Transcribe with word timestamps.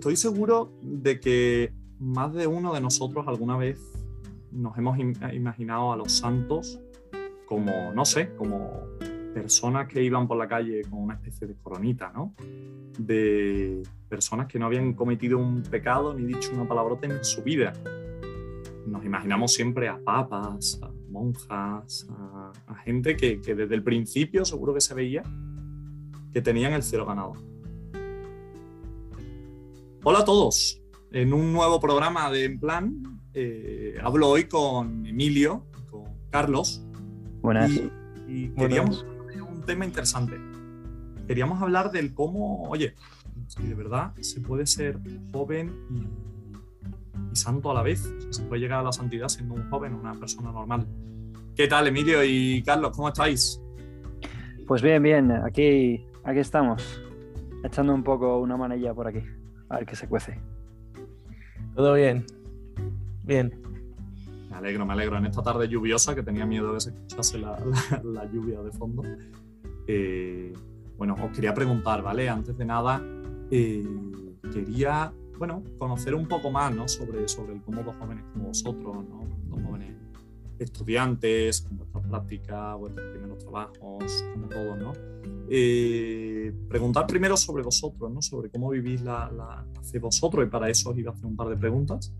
estoy 0.00 0.16
seguro 0.16 0.72
de 0.80 1.20
que 1.20 1.74
más 1.98 2.32
de 2.32 2.46
uno 2.46 2.72
de 2.72 2.80
nosotros 2.80 3.28
alguna 3.28 3.58
vez 3.58 3.78
nos 4.50 4.76
hemos 4.78 4.98
imaginado 4.98 5.92
a 5.92 5.96
los 5.96 6.12
santos 6.12 6.80
como, 7.44 7.92
no 7.92 8.06
sé, 8.06 8.34
como 8.36 8.80
personas 9.34 9.88
que 9.88 10.02
iban 10.02 10.26
por 10.26 10.38
la 10.38 10.48
calle 10.48 10.80
con 10.88 11.02
una 11.02 11.14
especie 11.16 11.46
de 11.46 11.54
coronita, 11.54 12.10
¿no? 12.14 12.34
De 12.98 13.82
personas 14.08 14.46
que 14.46 14.58
no 14.58 14.64
habían 14.64 14.94
cometido 14.94 15.36
un 15.36 15.62
pecado 15.62 16.14
ni 16.14 16.24
dicho 16.24 16.50
una 16.54 16.66
palabrota 16.66 17.06
en 17.06 17.22
su 17.22 17.42
vida. 17.42 17.74
Nos 18.86 19.04
imaginamos 19.04 19.52
siempre 19.52 19.86
a 19.86 19.98
papas, 19.98 20.80
a 20.82 20.90
monjas, 21.10 22.08
a, 22.66 22.74
gente 22.86 23.18
que, 23.18 23.38
que 23.42 23.54
desde 23.54 23.74
el 23.74 23.82
principio 23.82 24.46
seguro 24.46 24.72
que 24.72 24.80
se 24.80 24.94
veía 24.94 25.22
que 26.32 26.40
tenían 26.40 26.72
el 26.72 26.82
cielo 26.82 27.04
ganado. 27.04 27.49
Hola 30.02 30.20
a 30.20 30.24
todos, 30.24 30.80
en 31.12 31.34
un 31.34 31.52
nuevo 31.52 31.78
programa 31.78 32.30
de 32.30 32.46
En 32.46 32.58
Plan, 32.58 33.20
eh, 33.34 33.98
hablo 34.02 34.30
hoy 34.30 34.44
con 34.44 35.04
Emilio, 35.04 35.66
con 35.90 36.04
Carlos. 36.30 36.82
Buenas. 37.42 37.70
Y, 38.26 38.48
queríamos 38.48 39.02
hablar 39.04 39.42
un 39.42 39.60
tema 39.66 39.84
interesante. 39.84 40.38
Queríamos 41.26 41.60
hablar 41.60 41.90
del 41.90 42.14
cómo, 42.14 42.62
oye, 42.70 42.94
si 43.48 43.62
de 43.62 43.74
verdad 43.74 44.14
se 44.22 44.40
puede 44.40 44.64
ser 44.64 44.98
joven 45.32 45.70
y, 45.90 47.36
santo 47.36 47.70
a 47.70 47.74
la 47.74 47.82
vez. 47.82 48.10
se 48.30 48.42
puede 48.44 48.62
llegar 48.62 48.80
a 48.80 48.84
la 48.84 48.92
santidad 48.92 49.28
siendo 49.28 49.52
un 49.52 49.68
joven, 49.68 49.92
una 49.92 50.14
persona 50.14 50.50
normal. 50.50 50.86
¿Qué 51.54 51.68
tal, 51.68 51.88
Emilio 51.88 52.24
y 52.24 52.62
Carlos? 52.62 52.96
¿Cómo 52.96 53.08
estáis? 53.08 53.60
Pues 54.66 54.80
bien, 54.80 55.02
bien. 55.02 55.30
Aquí, 55.30 56.06
aquí 56.24 56.38
estamos, 56.38 57.02
echando 57.62 57.92
un 57.92 58.02
poco 58.02 58.38
una 58.38 58.56
manilla 58.56 58.94
por 58.94 59.06
aquí, 59.06 59.20
a 59.70 59.76
ver 59.76 59.86
qué 59.86 59.96
se 59.96 60.08
cuece. 60.08 60.38
Todo 61.74 61.94
bien. 61.94 62.26
Bien. 63.24 63.52
Me 64.50 64.56
alegro, 64.56 64.84
me 64.84 64.92
alegro. 64.92 65.16
En 65.16 65.26
esta 65.26 65.42
tarde 65.42 65.68
lluviosa, 65.68 66.14
que 66.14 66.22
tenía 66.22 66.44
miedo 66.44 66.68
de 66.68 66.74
que 66.74 66.80
se 66.80 66.90
escuchase 66.90 67.38
la, 68.02 68.26
lluvia 68.30 68.60
de 68.60 68.72
fondo. 68.72 69.02
Eh, 69.86 70.52
bueno, 70.98 71.14
os 71.14 71.30
quería 71.30 71.54
preguntar, 71.54 72.02
¿vale? 72.02 72.28
Antes 72.28 72.58
de 72.58 72.64
nada, 72.64 73.00
eh, 73.50 73.86
quería, 74.52 75.12
bueno, 75.38 75.62
conocer 75.78 76.14
un 76.14 76.26
poco 76.26 76.50
más, 76.50 76.74
¿no? 76.74 76.88
Sobre, 76.88 77.26
sobre 77.28 77.54
el 77.54 77.62
cómo 77.62 77.82
dos 77.82 77.94
jóvenes 77.96 78.24
como 78.32 78.48
vosotros, 78.48 78.96
¿no? 79.08 79.20
Dos 79.48 79.62
jóvenes 79.62 79.94
estudiantes, 80.64 81.62
con 81.62 81.78
vuestras 81.78 82.06
prácticas, 82.06 82.78
vuestros 82.78 83.10
primeros 83.10 83.38
trabajos, 83.38 84.24
como 84.32 84.48
todos, 84.48 84.78
¿no? 84.78 84.92
Eh, 85.48 86.52
preguntar 86.68 87.06
primero 87.06 87.36
sobre 87.36 87.62
vosotros, 87.62 88.10
¿no? 88.10 88.22
Sobre 88.22 88.50
cómo 88.50 88.70
vivís 88.70 89.02
la, 89.02 89.30
la, 89.30 89.66
vosotros, 90.00 90.46
y 90.46 90.50
para 90.50 90.68
eso 90.68 90.90
os 90.90 90.98
iba 90.98 91.10
a 91.10 91.14
hacer 91.14 91.26
un 91.26 91.36
par 91.36 91.48
de 91.48 91.56
preguntas. 91.56 92.12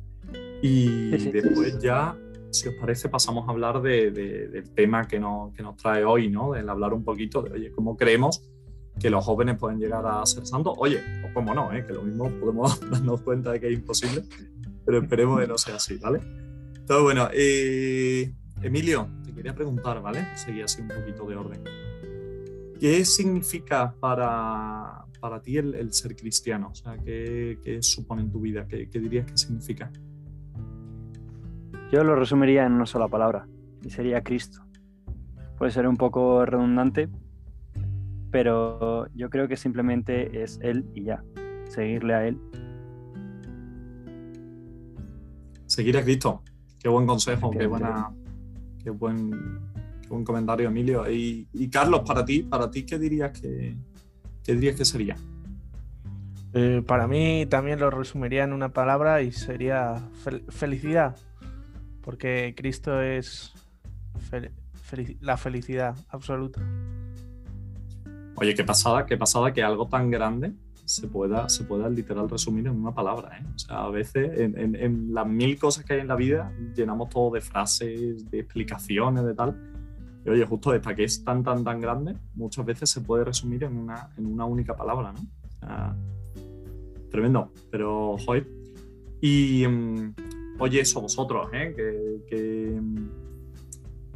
Y 0.63 1.11
después 1.31 1.79
ya, 1.81 2.17
si 2.51 2.69
os 2.69 2.75
parece, 2.75 3.09
pasamos 3.09 3.49
a 3.49 3.53
hablar 3.53 3.81
de, 3.81 4.11
del 4.11 4.71
tema 4.71 5.07
que 5.07 5.19
nos, 5.19 5.53
que 5.55 5.63
nos 5.63 5.77
trae 5.77 6.05
hoy, 6.05 6.29
¿no? 6.29 6.53
De 6.53 6.61
hablar 6.61 6.93
un 6.93 7.05
poquito 7.05 7.43
de, 7.43 7.53
oye, 7.53 7.73
cómo 7.73 7.97
creemos 7.97 8.43
que 9.01 9.11
los 9.11 9.25
jóvenes 9.25 9.57
pueden 9.59 9.79
llegar 9.79 10.05
a 10.07 10.25
ser 10.27 10.47
santos. 10.47 10.75
Oye, 10.77 11.01
o 11.25 11.33
cómo 11.33 11.55
no, 11.55 11.73
¿eh? 11.73 11.85
que 11.87 11.95
lo 11.95 12.03
mismo 12.03 12.31
podemos 12.39 12.81
darnos 12.91 13.23
cuenta 13.23 13.53
de 13.53 13.61
que 13.61 13.69
es 13.69 13.75
imposible, 13.75 14.23
pero 14.85 14.99
esperemos 14.99 15.41
que 15.41 15.47
no 15.47 15.59
sea 15.59 15.77
así, 15.77 15.97
¿vale? 15.97 16.21
Entonces, 16.91 17.05
bueno, 17.05 17.29
eh, 17.33 18.35
Emilio, 18.63 19.09
te 19.25 19.33
quería 19.33 19.55
preguntar, 19.55 20.03
¿vale? 20.03 20.27
Seguía 20.37 20.65
así 20.65 20.83
un 20.83 20.89
poquito 20.89 21.25
de 21.25 21.37
orden. 21.37 21.63
¿Qué 22.81 23.05
significa 23.05 23.95
para, 24.01 25.05
para 25.21 25.41
ti 25.41 25.57
el, 25.57 25.93
ser 25.93 26.17
cristiano? 26.17 26.71
O 26.73 26.75
sea, 26.75 26.99
¿qué, 26.99 27.61
¿qué, 27.63 27.81
supone 27.81 28.23
en 28.23 28.33
tu 28.33 28.41
vida? 28.41 28.67
¿Qué, 28.67 28.91
¿Qué 28.91 28.99
dirías 28.99 29.25
que 29.25 29.37
significa? 29.37 29.89
Yo 31.93 32.03
lo 32.03 32.17
resumiría 32.17 32.67
en 32.67 32.73
una 32.73 32.87
sola 32.87 33.07
palabra, 33.07 33.47
y 33.85 33.91
sería 33.91 34.25
Cristo. 34.25 34.61
Puede 35.59 35.71
ser 35.71 35.87
un 35.87 35.97
poco 35.97 36.45
redundante, 36.45 37.09
pero 38.33 39.07
yo 39.15 39.31
creo 39.31 39.47
que 39.47 39.57
simplemente 39.57 40.43
es 40.43 40.59
Él 40.61 40.85
y 40.97 41.05
ya, 41.05 41.23
seguirle 41.69 42.15
a 42.15 42.27
Él. 42.27 42.37
Seguir 45.67 45.97
a 45.97 46.03
Cristo. 46.03 46.43
Qué 46.81 46.89
buen 46.89 47.07
consejo, 47.07 47.51
qué, 47.51 47.67
buena, 47.67 48.11
qué 48.83 48.91
buen, 48.91 49.31
buen 50.09 50.25
comentario, 50.25 50.69
Emilio. 50.69 51.11
Y, 51.11 51.47
Carlos, 51.71 52.03
para 52.07 52.25
ti, 52.25 52.43
para 52.43 52.71
ti, 52.71 52.85
¿qué 52.85 52.99
dirías 52.99 53.39
que, 53.39 53.77
qué 54.43 54.55
dirías 54.55 54.77
que 54.77 54.85
sería? 54.85 55.17
Eh, 56.55 56.83
para 56.85 57.07
mí 57.07 57.47
también 57.47 57.79
lo 57.79 57.91
resumiría 57.91 58.45
en 58.45 58.53
una 58.53 58.71
palabra 58.71 59.23
y 59.23 59.31
sería 59.31 59.95
felicidad 60.49 61.17
porque 62.03 62.55
Cristo 62.57 63.01
es 63.01 63.53
la 65.21 65.37
felicidad 65.37 65.95
absoluta. 66.09 66.61
Oye, 68.37 68.55
qué 68.55 68.65
pasada, 68.65 69.07
qué 69.07 69.17
pasada 69.17 69.53
que 69.53 69.63
algo 69.63 69.87
tan 69.87 70.11
grande 70.11 70.53
se 70.91 71.07
pueda, 71.07 71.49
se 71.49 71.63
pueda 71.63 71.89
literal 71.89 72.29
resumir 72.29 72.67
en 72.67 72.75
una 72.75 72.93
palabra. 72.93 73.39
¿eh? 73.39 73.47
O 73.55 73.59
sea, 73.59 73.85
a 73.85 73.91
veces 73.91 74.29
en, 74.37 75.15
las 75.15 75.25
mil 75.25 75.57
cosas 75.57 75.85
que 75.85 75.93
hay 75.93 76.01
en 76.01 76.09
la 76.09 76.17
vida 76.17 76.53
llenamos 76.75 77.09
todo 77.11 77.31
de 77.31 77.41
frases, 77.41 78.29
de 78.29 78.41
explicaciones, 78.41 79.25
de 79.25 79.35
tal. 79.35 79.57
Y 80.27 80.31
oye, 80.31 80.45
justo 80.45 80.75
esta 80.75 80.93
que 80.97 81.05
es 81.05 81.23
tan, 81.25 81.45
tan, 81.45 81.63
tan 81.63 81.81
grande, 81.81 82.17
muchas 82.35 82.67
veces 82.67 82.91
se 82.91 83.01
puede 83.03 83.25
resumir 83.25 83.63
en 83.63 83.77
una, 83.77 84.11
en 84.19 84.27
una 84.27 84.45
única 84.45 84.77
palabra, 84.77 85.13
¿no? 85.13 85.97
Tremendo, 87.09 87.53
pero 87.71 88.17
joder. 88.19 88.49
Y, 89.21 89.65
mm, 89.69 90.15
oye, 90.59 90.81
eso 90.81 91.01
vosotros, 91.01 91.51
¿eh? 91.53 91.73
que, 92.29 92.81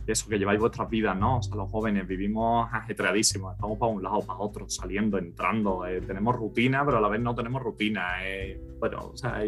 eso, 0.07 0.29
que 0.29 0.39
lleváis 0.39 0.61
vuestras 0.61 0.89
vidas, 0.89 1.19
¿no? 1.19 1.39
O 1.39 1.43
sea, 1.43 1.57
los 1.57 1.71
jóvenes 1.71 2.07
vivimos 2.07 2.69
ajetreadísimos, 2.73 3.55
estamos 3.55 3.79
para 3.79 3.93
un 3.93 4.03
lado, 4.03 4.21
para 4.21 4.39
otro, 4.39 4.69
saliendo, 4.69 5.19
entrando, 5.19 5.87
eh, 5.87 6.01
tenemos 6.01 6.37
rutina, 6.37 6.85
pero 6.85 6.99
a 6.99 7.01
la 7.01 7.09
vez 7.09 7.21
no 7.21 7.35
tenemos 7.35 7.63
rutina. 7.63 8.25
Eh, 8.25 8.61
bueno, 8.79 9.11
o 9.13 9.17
sea, 9.17 9.43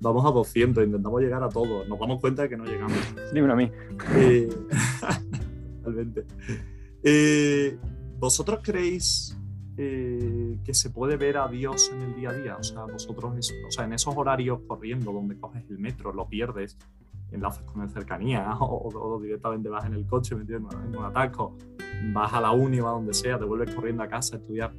vamos 0.00 0.24
a 0.24 0.30
200, 0.30 0.84
intentamos 0.84 1.20
llegar 1.20 1.42
a 1.42 1.48
todos, 1.48 1.88
nos 1.88 1.98
damos 1.98 2.20
cuenta 2.20 2.42
de 2.42 2.48
que 2.48 2.56
no 2.56 2.64
llegamos. 2.64 2.98
Dímelo 3.32 3.52
a 3.52 3.56
mí. 3.56 3.70
Eh, 4.14 4.48
totalmente. 5.82 6.24
¿Vosotros 8.18 8.60
creéis 8.62 9.36
eh, 9.78 10.58
que 10.64 10.72
se 10.72 10.88
puede 10.88 11.18
ver 11.18 11.36
a 11.36 11.48
Dios 11.48 11.90
en 11.92 12.00
el 12.00 12.16
día 12.16 12.30
a 12.30 12.32
día. 12.32 12.56
O 12.56 12.62
sea, 12.62 12.84
vosotros, 12.84 13.52
o 13.68 13.70
sea, 13.70 13.84
en 13.84 13.92
esos 13.92 14.16
horarios 14.16 14.60
corriendo 14.66 15.12
donde 15.12 15.38
coges 15.38 15.64
el 15.68 15.78
metro, 15.78 16.14
lo 16.14 16.26
pierdes, 16.28 16.78
enlaces 17.30 17.62
con 17.64 17.82
el 17.82 17.90
cercanía 17.90 18.56
o, 18.60 19.18
directamente 19.20 19.68
vas 19.68 19.84
en 19.86 19.94
el 19.94 20.06
coche 20.06 20.34
metido 20.34 20.58
en, 20.58 20.96
un 20.96 21.04
ataco, 21.04 21.56
vas 22.12 22.32
a 22.32 22.40
la 22.40 22.52
uni 22.52 22.80
o 22.80 22.88
a 22.88 22.92
donde 22.92 23.14
sea, 23.14 23.38
te 23.38 23.44
vuelves 23.44 23.74
corriendo 23.74 24.02
a 24.02 24.08
casa 24.08 24.36
a 24.36 24.38
estudiar. 24.38 24.72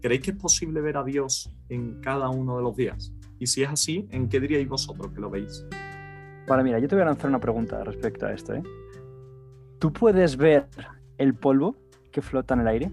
¿Creéis 0.00 0.22
que 0.22 0.30
es 0.30 0.36
posible 0.36 0.80
ver 0.80 0.96
a 0.96 1.04
Dios 1.04 1.52
en 1.68 2.00
cada 2.00 2.28
uno 2.28 2.56
de 2.56 2.62
los 2.62 2.76
días? 2.76 3.12
Y 3.38 3.46
si 3.46 3.62
es 3.62 3.68
así, 3.68 4.06
¿en 4.10 4.28
qué 4.28 4.40
diríais 4.40 4.68
vosotros 4.68 5.12
que 5.12 5.20
lo 5.20 5.30
veis? 5.30 5.66
Vale, 6.46 6.62
mira, 6.62 6.78
yo 6.78 6.88
te 6.88 6.94
voy 6.94 7.02
a 7.02 7.06
lanzar 7.06 7.28
una 7.28 7.40
pregunta 7.40 7.82
respecto 7.84 8.26
a 8.26 8.32
esto. 8.32 8.54
¿eh? 8.54 8.62
¿Tú 9.78 9.92
puedes 9.92 10.36
ver 10.36 10.68
el 11.18 11.34
polvo 11.34 11.76
que 12.10 12.22
flota 12.22 12.54
en 12.54 12.60
el 12.60 12.68
aire? 12.68 12.92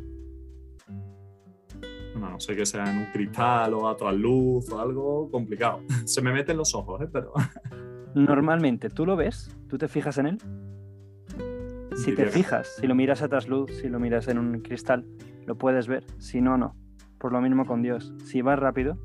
no 2.35 2.39
sé 2.39 2.55
que 2.55 2.65
sea 2.65 2.91
en 2.91 2.97
un 2.97 3.05
cristal 3.13 3.73
o 3.73 3.87
a 3.87 4.11
luz 4.11 4.69
o 4.69 4.79
algo 4.79 5.29
complicado. 5.31 5.81
Se 6.05 6.21
me 6.21 6.33
meten 6.33 6.57
los 6.57 6.75
ojos, 6.75 7.01
¿eh? 7.01 7.07
pero... 7.11 7.31
Normalmente, 8.15 8.89
¿tú 8.89 9.05
lo 9.05 9.15
ves? 9.15 9.55
¿Tú 9.67 9.77
te 9.77 9.87
fijas 9.87 10.17
en 10.17 10.25
él? 10.25 10.37
Si 11.95 12.15
te 12.15 12.25
fijas, 12.25 12.75
si 12.79 12.87
lo 12.87 12.95
miras 12.95 13.21
a 13.21 13.27
trasluz, 13.27 13.71
si 13.79 13.89
lo 13.89 13.99
miras 13.99 14.27
en 14.27 14.37
un 14.37 14.61
cristal, 14.61 15.05
lo 15.45 15.55
puedes 15.57 15.87
ver. 15.87 16.03
Si 16.17 16.41
no, 16.41 16.57
no. 16.57 16.75
Por 17.19 17.31
lo 17.31 17.41
mismo 17.41 17.65
con 17.65 17.81
Dios. 17.81 18.13
Si 18.23 18.41
vas 18.41 18.57
rápido, 18.57 18.97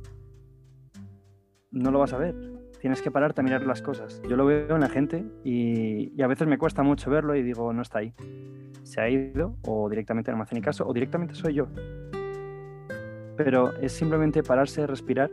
no 1.70 1.90
lo 1.90 1.98
vas 1.98 2.12
a 2.12 2.18
ver. 2.18 2.34
Tienes 2.80 3.02
que 3.02 3.10
pararte 3.10 3.42
a 3.42 3.44
mirar 3.44 3.66
las 3.66 3.82
cosas. 3.82 4.22
Yo 4.28 4.36
lo 4.36 4.46
veo 4.46 4.74
en 4.74 4.80
la 4.80 4.88
gente 4.88 5.24
y, 5.44 6.12
y 6.16 6.22
a 6.22 6.26
veces 6.26 6.48
me 6.48 6.56
cuesta 6.56 6.82
mucho 6.82 7.10
verlo 7.10 7.34
y 7.34 7.42
digo, 7.42 7.72
no 7.72 7.82
está 7.82 7.98
ahí. 7.98 8.14
Se 8.82 9.00
ha 9.00 9.10
ido 9.10 9.56
o 9.66 9.88
directamente 9.90 10.30
no 10.30 10.38
me 10.38 10.44
hace 10.44 10.54
ni 10.54 10.62
caso 10.62 10.86
o 10.86 10.92
directamente 10.92 11.34
soy 11.34 11.54
yo 11.54 11.68
pero 13.44 13.74
es 13.78 13.92
simplemente 13.92 14.42
pararse, 14.42 14.86
respirar 14.86 15.30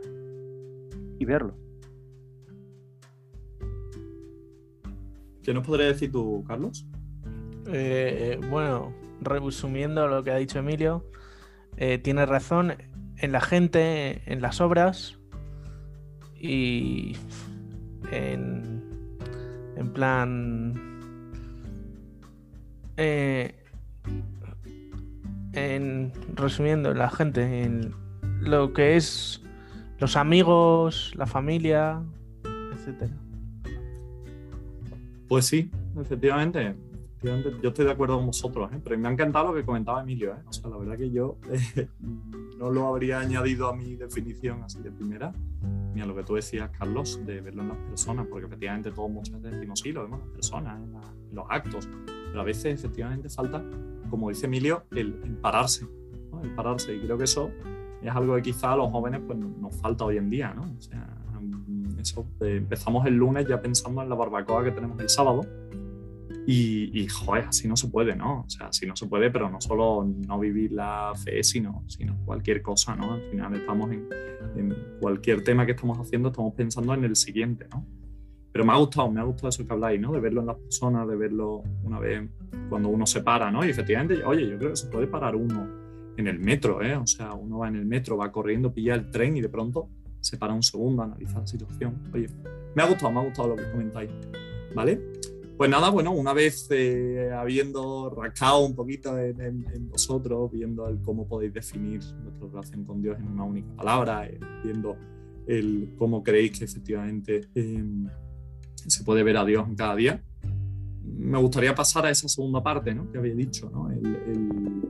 y 1.18 1.24
verlo. 1.26 1.54
¿Qué 5.48 5.54
nos 5.54 5.64
podría 5.64 5.86
decir 5.86 6.12
tú, 6.12 6.44
Carlos? 6.46 6.86
Eh, 7.68 8.38
bueno, 8.50 8.92
resumiendo 9.22 10.06
lo 10.06 10.22
que 10.22 10.30
ha 10.30 10.36
dicho 10.36 10.58
Emilio, 10.58 11.06
eh, 11.78 11.96
tiene 11.96 12.26
razón 12.26 12.74
en 13.16 13.32
la 13.32 13.40
gente, 13.40 14.30
en 14.30 14.42
las 14.42 14.60
obras 14.60 15.18
y 16.38 17.16
en, 18.12 18.82
en 19.74 19.92
plan... 19.94 21.00
Eh, 22.98 23.54
en 25.54 26.12
resumiendo, 26.34 26.92
la 26.92 27.08
gente, 27.08 27.62
en 27.62 27.94
lo 28.42 28.74
que 28.74 28.96
es 28.96 29.42
los 29.98 30.14
amigos, 30.16 31.14
la 31.16 31.24
familia, 31.24 32.02
etcétera. 32.74 33.27
Pues 35.28 35.46
sí, 35.46 35.70
efectivamente. 36.00 36.74
efectivamente, 37.20 37.60
Yo 37.62 37.68
estoy 37.70 37.84
de 37.84 37.90
acuerdo 37.92 38.16
con 38.16 38.26
vosotros, 38.26 38.70
¿eh? 38.72 38.80
pero 38.82 38.98
me 38.98 39.08
ha 39.08 39.12
encantado 39.12 39.48
lo 39.48 39.54
que 39.54 39.64
comentaba 39.64 40.00
Emilio. 40.02 40.32
¿eh? 40.34 40.38
O 40.46 40.52
sea, 40.52 40.70
la 40.70 40.76
verdad 40.78 40.96
que 40.96 41.10
yo 41.10 41.36
eh, 41.50 41.88
no 42.58 42.70
lo 42.70 42.86
habría 42.88 43.20
añadido 43.20 43.68
a 43.68 43.76
mi 43.76 43.94
definición 43.96 44.62
así 44.62 44.80
de 44.80 44.90
primera, 44.90 45.32
ni 45.94 46.00
a 46.00 46.06
lo 46.06 46.14
que 46.14 46.22
tú 46.22 46.34
decías, 46.36 46.70
Carlos, 46.78 47.20
de 47.26 47.40
verlo 47.40 47.62
en 47.62 47.68
las 47.68 47.78
personas, 47.78 48.26
porque 48.30 48.46
efectivamente 48.46 48.90
todos 48.92 49.10
muchas 49.10 49.40
veces 49.42 49.58
decimos, 49.58 49.80
sí, 49.80 49.92
lo 49.92 50.02
vemos 50.04 50.20
en 50.20 50.26
las 50.26 50.34
personas, 50.34 50.80
en, 50.82 50.92
la- 50.92 51.00
en 51.30 51.34
los 51.34 51.44
actos, 51.50 51.88
pero 52.28 52.40
a 52.40 52.44
veces 52.44 52.66
efectivamente 52.78 53.28
falta, 53.28 53.62
como 54.08 54.28
dice 54.30 54.46
Emilio, 54.46 54.84
el, 54.92 55.20
el 55.24 55.36
pararse, 55.36 55.86
¿no? 56.30 56.42
el 56.42 56.54
pararse. 56.54 56.94
Y 56.94 57.00
creo 57.00 57.18
que 57.18 57.24
eso 57.24 57.50
es 58.00 58.10
algo 58.14 58.36
que 58.36 58.42
quizá 58.42 58.72
a 58.72 58.76
los 58.76 58.90
jóvenes 58.90 59.20
pues, 59.26 59.38
nos 59.38 59.74
falta 59.76 60.04
hoy 60.04 60.16
en 60.18 60.30
día, 60.30 60.54
¿no? 60.54 60.62
O 60.62 60.80
sea, 60.80 61.17
eso, 61.98 62.26
eh, 62.40 62.56
empezamos 62.56 63.06
el 63.06 63.14
lunes 63.14 63.46
ya 63.48 63.60
pensando 63.60 64.02
en 64.02 64.08
la 64.08 64.14
barbacoa 64.14 64.64
que 64.64 64.70
tenemos 64.70 65.00
el 65.00 65.08
sábado 65.08 65.42
y, 66.46 66.98
y, 66.98 67.06
joder, 67.08 67.44
así 67.44 67.68
no 67.68 67.76
se 67.76 67.88
puede, 67.88 68.16
¿no? 68.16 68.40
O 68.46 68.48
sea, 68.48 68.68
así 68.68 68.86
no 68.86 68.96
se 68.96 69.06
puede, 69.06 69.30
pero 69.30 69.50
no 69.50 69.60
solo 69.60 70.02
no 70.26 70.38
vivir 70.38 70.72
la 70.72 71.12
fe, 71.14 71.44
sino, 71.44 71.84
sino 71.88 72.16
cualquier 72.24 72.62
cosa, 72.62 72.96
¿no? 72.96 73.12
Al 73.12 73.22
final 73.30 73.54
estamos 73.54 73.92
en, 73.92 74.08
en 74.56 74.74
cualquier 74.98 75.44
tema 75.44 75.66
que 75.66 75.72
estamos 75.72 75.98
haciendo, 75.98 76.30
estamos 76.30 76.54
pensando 76.54 76.94
en 76.94 77.04
el 77.04 77.16
siguiente, 77.16 77.66
¿no? 77.70 77.84
Pero 78.50 78.64
me 78.64 78.72
ha 78.72 78.76
gustado, 78.76 79.10
me 79.10 79.20
ha 79.20 79.24
gustado 79.24 79.50
eso 79.50 79.66
que 79.66 79.72
habláis, 79.74 80.00
¿no? 80.00 80.10
De 80.10 80.20
verlo 80.20 80.40
en 80.40 80.46
las 80.46 80.56
personas, 80.56 81.06
de 81.06 81.16
verlo 81.16 81.64
una 81.82 81.98
vez 81.98 82.28
cuando 82.70 82.88
uno 82.88 83.06
se 83.06 83.20
para, 83.20 83.50
¿no? 83.50 83.62
Y 83.64 83.68
efectivamente, 83.68 84.24
oye, 84.24 84.48
yo 84.48 84.56
creo 84.56 84.70
que 84.70 84.76
se 84.76 84.88
puede 84.88 85.06
parar 85.06 85.36
uno 85.36 85.68
en 86.16 86.26
el 86.26 86.38
metro, 86.38 86.82
¿eh? 86.82 86.96
O 86.96 87.06
sea, 87.06 87.34
uno 87.34 87.58
va 87.58 87.68
en 87.68 87.76
el 87.76 87.84
metro, 87.84 88.16
va 88.16 88.32
corriendo, 88.32 88.72
pilla 88.72 88.94
el 88.94 89.10
tren 89.10 89.36
y 89.36 89.42
de 89.42 89.50
pronto 89.50 89.90
se 90.20 90.36
para 90.36 90.52
un 90.54 90.62
segundo, 90.62 91.02
analiza 91.02 91.40
la 91.40 91.46
situación. 91.46 92.02
Oye, 92.14 92.28
me 92.74 92.82
ha 92.82 92.86
gustado, 92.88 93.12
me 93.12 93.20
ha 93.20 93.24
gustado 93.24 93.48
lo 93.48 93.56
que 93.56 93.70
comentáis, 93.70 94.10
¿vale? 94.74 95.00
Pues 95.56 95.68
nada, 95.70 95.90
bueno, 95.90 96.12
una 96.12 96.32
vez 96.32 96.68
eh, 96.70 97.30
habiendo 97.36 98.10
rascado 98.10 98.64
un 98.64 98.76
poquito 98.76 99.18
en, 99.18 99.40
en- 99.40 99.66
en 99.74 99.88
vosotros, 99.88 100.52
viendo 100.52 100.86
el 100.88 101.00
cómo 101.02 101.26
podéis 101.26 101.52
definir 101.52 102.00
vuestra 102.22 102.48
relación 102.48 102.84
con 102.84 103.02
Dios 103.02 103.18
en 103.18 103.26
una 103.26 103.42
única 103.44 103.74
palabra, 103.74 104.26
eh, 104.26 104.38
viendo 104.62 104.96
el 105.48 105.94
cómo 105.98 106.22
creéis 106.22 106.58
que 106.58 106.64
efectivamente 106.64 107.48
eh, 107.54 107.84
se 108.86 109.02
puede 109.02 109.22
ver 109.24 109.36
a 109.36 109.44
Dios 109.44 109.66
en 109.66 109.74
cada 109.74 109.96
día, 109.96 110.22
me 111.02 111.38
gustaría 111.38 111.74
pasar 111.74 112.06
a 112.06 112.10
esa 112.10 112.28
segunda 112.28 112.62
parte, 112.62 112.94
¿no? 112.94 113.10
Que 113.10 113.18
había 113.18 113.34
dicho, 113.34 113.68
¿no? 113.70 113.90
El, 113.90 114.06
el- 114.06 114.88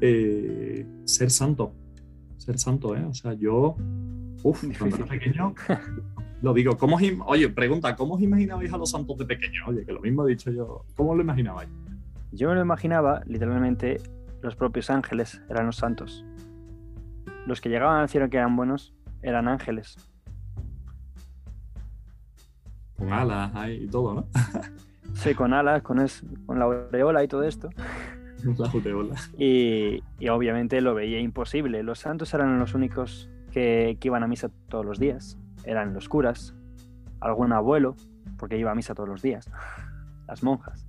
eh, 0.00 0.86
ser 1.04 1.30
santo, 1.30 1.74
ser 2.42 2.58
santo, 2.58 2.96
¿eh? 2.96 3.04
O 3.04 3.14
sea, 3.14 3.32
yo, 3.34 3.76
uff, 4.42 4.64
cuando 4.78 4.96
era 4.96 5.06
pequeño, 5.06 5.54
lo 6.42 6.52
digo, 6.54 6.76
¿cómo 6.76 6.96
os 6.96 7.02
oye, 7.26 7.48
pregunta, 7.48 7.94
¿cómo 7.96 8.14
os 8.14 8.22
imaginabais 8.22 8.72
a 8.72 8.76
los 8.78 8.90
santos 8.90 9.16
de 9.18 9.24
pequeño? 9.24 9.60
Oye, 9.68 9.84
que 9.84 9.92
lo 9.92 10.00
mismo 10.00 10.26
he 10.26 10.30
dicho 10.30 10.50
yo, 10.50 10.84
¿cómo 10.96 11.14
lo 11.14 11.22
imaginabais? 11.22 11.68
Yo 12.32 12.48
me 12.48 12.54
lo 12.54 12.62
imaginaba, 12.62 13.22
literalmente, 13.26 14.00
los 14.40 14.56
propios 14.56 14.90
ángeles 14.90 15.40
eran 15.48 15.66
los 15.66 15.76
santos. 15.76 16.24
Los 17.46 17.60
que 17.60 17.68
llegaban 17.68 18.00
al 18.00 18.08
cielo 18.08 18.28
que 18.30 18.38
eran 18.38 18.56
buenos 18.56 18.94
eran 19.22 19.46
ángeles. 19.48 19.96
Con 22.96 23.12
alas 23.12 23.54
ahí 23.54 23.84
y 23.84 23.88
todo, 23.88 24.14
¿no? 24.14 24.26
Sí, 25.14 25.34
con 25.34 25.52
alas, 25.52 25.82
con, 25.82 26.00
es- 26.00 26.24
con 26.46 26.58
la 26.58 26.64
aureola 26.66 27.22
y 27.22 27.28
todo 27.28 27.42
esto. 27.42 27.68
La 28.58 28.68
aureola. 28.68 29.16
Y, 29.38 30.02
y 30.18 30.28
obviamente 30.28 30.80
lo 30.80 30.94
veía 30.94 31.18
imposible. 31.20 31.82
Los 31.82 32.00
santos 32.00 32.32
eran 32.34 32.58
los 32.58 32.74
únicos 32.74 33.30
que, 33.50 33.96
que 34.00 34.08
iban 34.08 34.22
a 34.22 34.28
misa 34.28 34.50
todos 34.68 34.84
los 34.84 34.98
días. 34.98 35.38
Eran 35.64 35.94
los 35.94 36.08
curas, 36.08 36.54
algún 37.20 37.52
abuelo, 37.52 37.96
porque 38.38 38.58
iba 38.58 38.72
a 38.72 38.74
misa 38.74 38.94
todos 38.94 39.08
los 39.08 39.22
días, 39.22 39.48
las 40.26 40.42
monjas. 40.42 40.86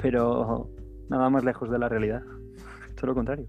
Pero 0.00 0.70
nada 1.08 1.28
más 1.30 1.44
lejos 1.44 1.70
de 1.70 1.78
la 1.78 1.88
realidad. 1.88 2.22
Todo 2.96 3.08
lo 3.08 3.14
contrario. 3.14 3.46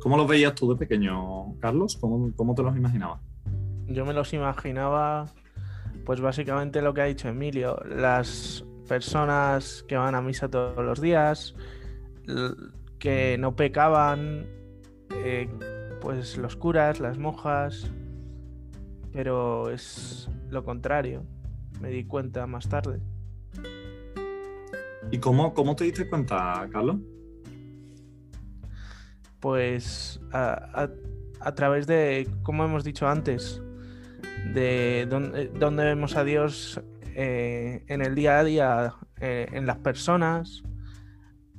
¿Cómo 0.00 0.16
los 0.16 0.26
veías 0.26 0.54
tú 0.54 0.72
de 0.72 0.78
pequeño, 0.78 1.58
Carlos? 1.60 1.96
¿Cómo, 2.00 2.32
cómo 2.34 2.54
te 2.54 2.62
los 2.62 2.74
imaginabas? 2.76 3.20
Yo 3.86 4.06
me 4.06 4.14
los 4.14 4.32
imaginaba, 4.32 5.26
pues 6.06 6.20
básicamente 6.20 6.80
lo 6.80 6.94
que 6.94 7.02
ha 7.02 7.04
dicho 7.04 7.28
Emilio, 7.28 7.76
las 7.86 8.64
personas 8.90 9.84
que 9.86 9.96
van 9.96 10.16
a 10.16 10.20
misa 10.20 10.48
todos 10.48 10.84
los 10.84 11.00
días, 11.00 11.54
que 12.98 13.36
no 13.38 13.54
pecaban, 13.54 14.46
eh, 15.14 15.48
pues 16.00 16.36
los 16.36 16.56
curas, 16.56 16.98
las 16.98 17.16
monjas, 17.16 17.88
pero 19.12 19.70
es 19.70 20.28
lo 20.50 20.64
contrario, 20.64 21.22
me 21.80 21.90
di 21.90 22.02
cuenta 22.04 22.48
más 22.48 22.68
tarde. 22.68 23.00
¿Y 25.12 25.18
cómo, 25.18 25.54
cómo 25.54 25.76
te 25.76 25.84
diste 25.84 26.08
cuenta, 26.08 26.68
Carlos? 26.72 26.96
Pues 29.38 30.20
a, 30.32 30.82
a- 30.82 30.90
a 31.42 31.54
través 31.54 31.86
de, 31.86 32.28
como 32.42 32.64
hemos 32.64 32.82
dicho 32.82 33.06
antes, 33.06 33.62
de 34.52 35.06
dónde, 35.08 35.46
dónde 35.60 35.84
vemos 35.84 36.16
a 36.16 36.24
Dios 36.24 36.80
eh, 37.14 37.84
en 37.88 38.02
el 38.02 38.14
día 38.14 38.38
a 38.38 38.44
día, 38.44 38.94
eh, 39.20 39.48
en 39.52 39.66
las 39.66 39.78
personas, 39.78 40.62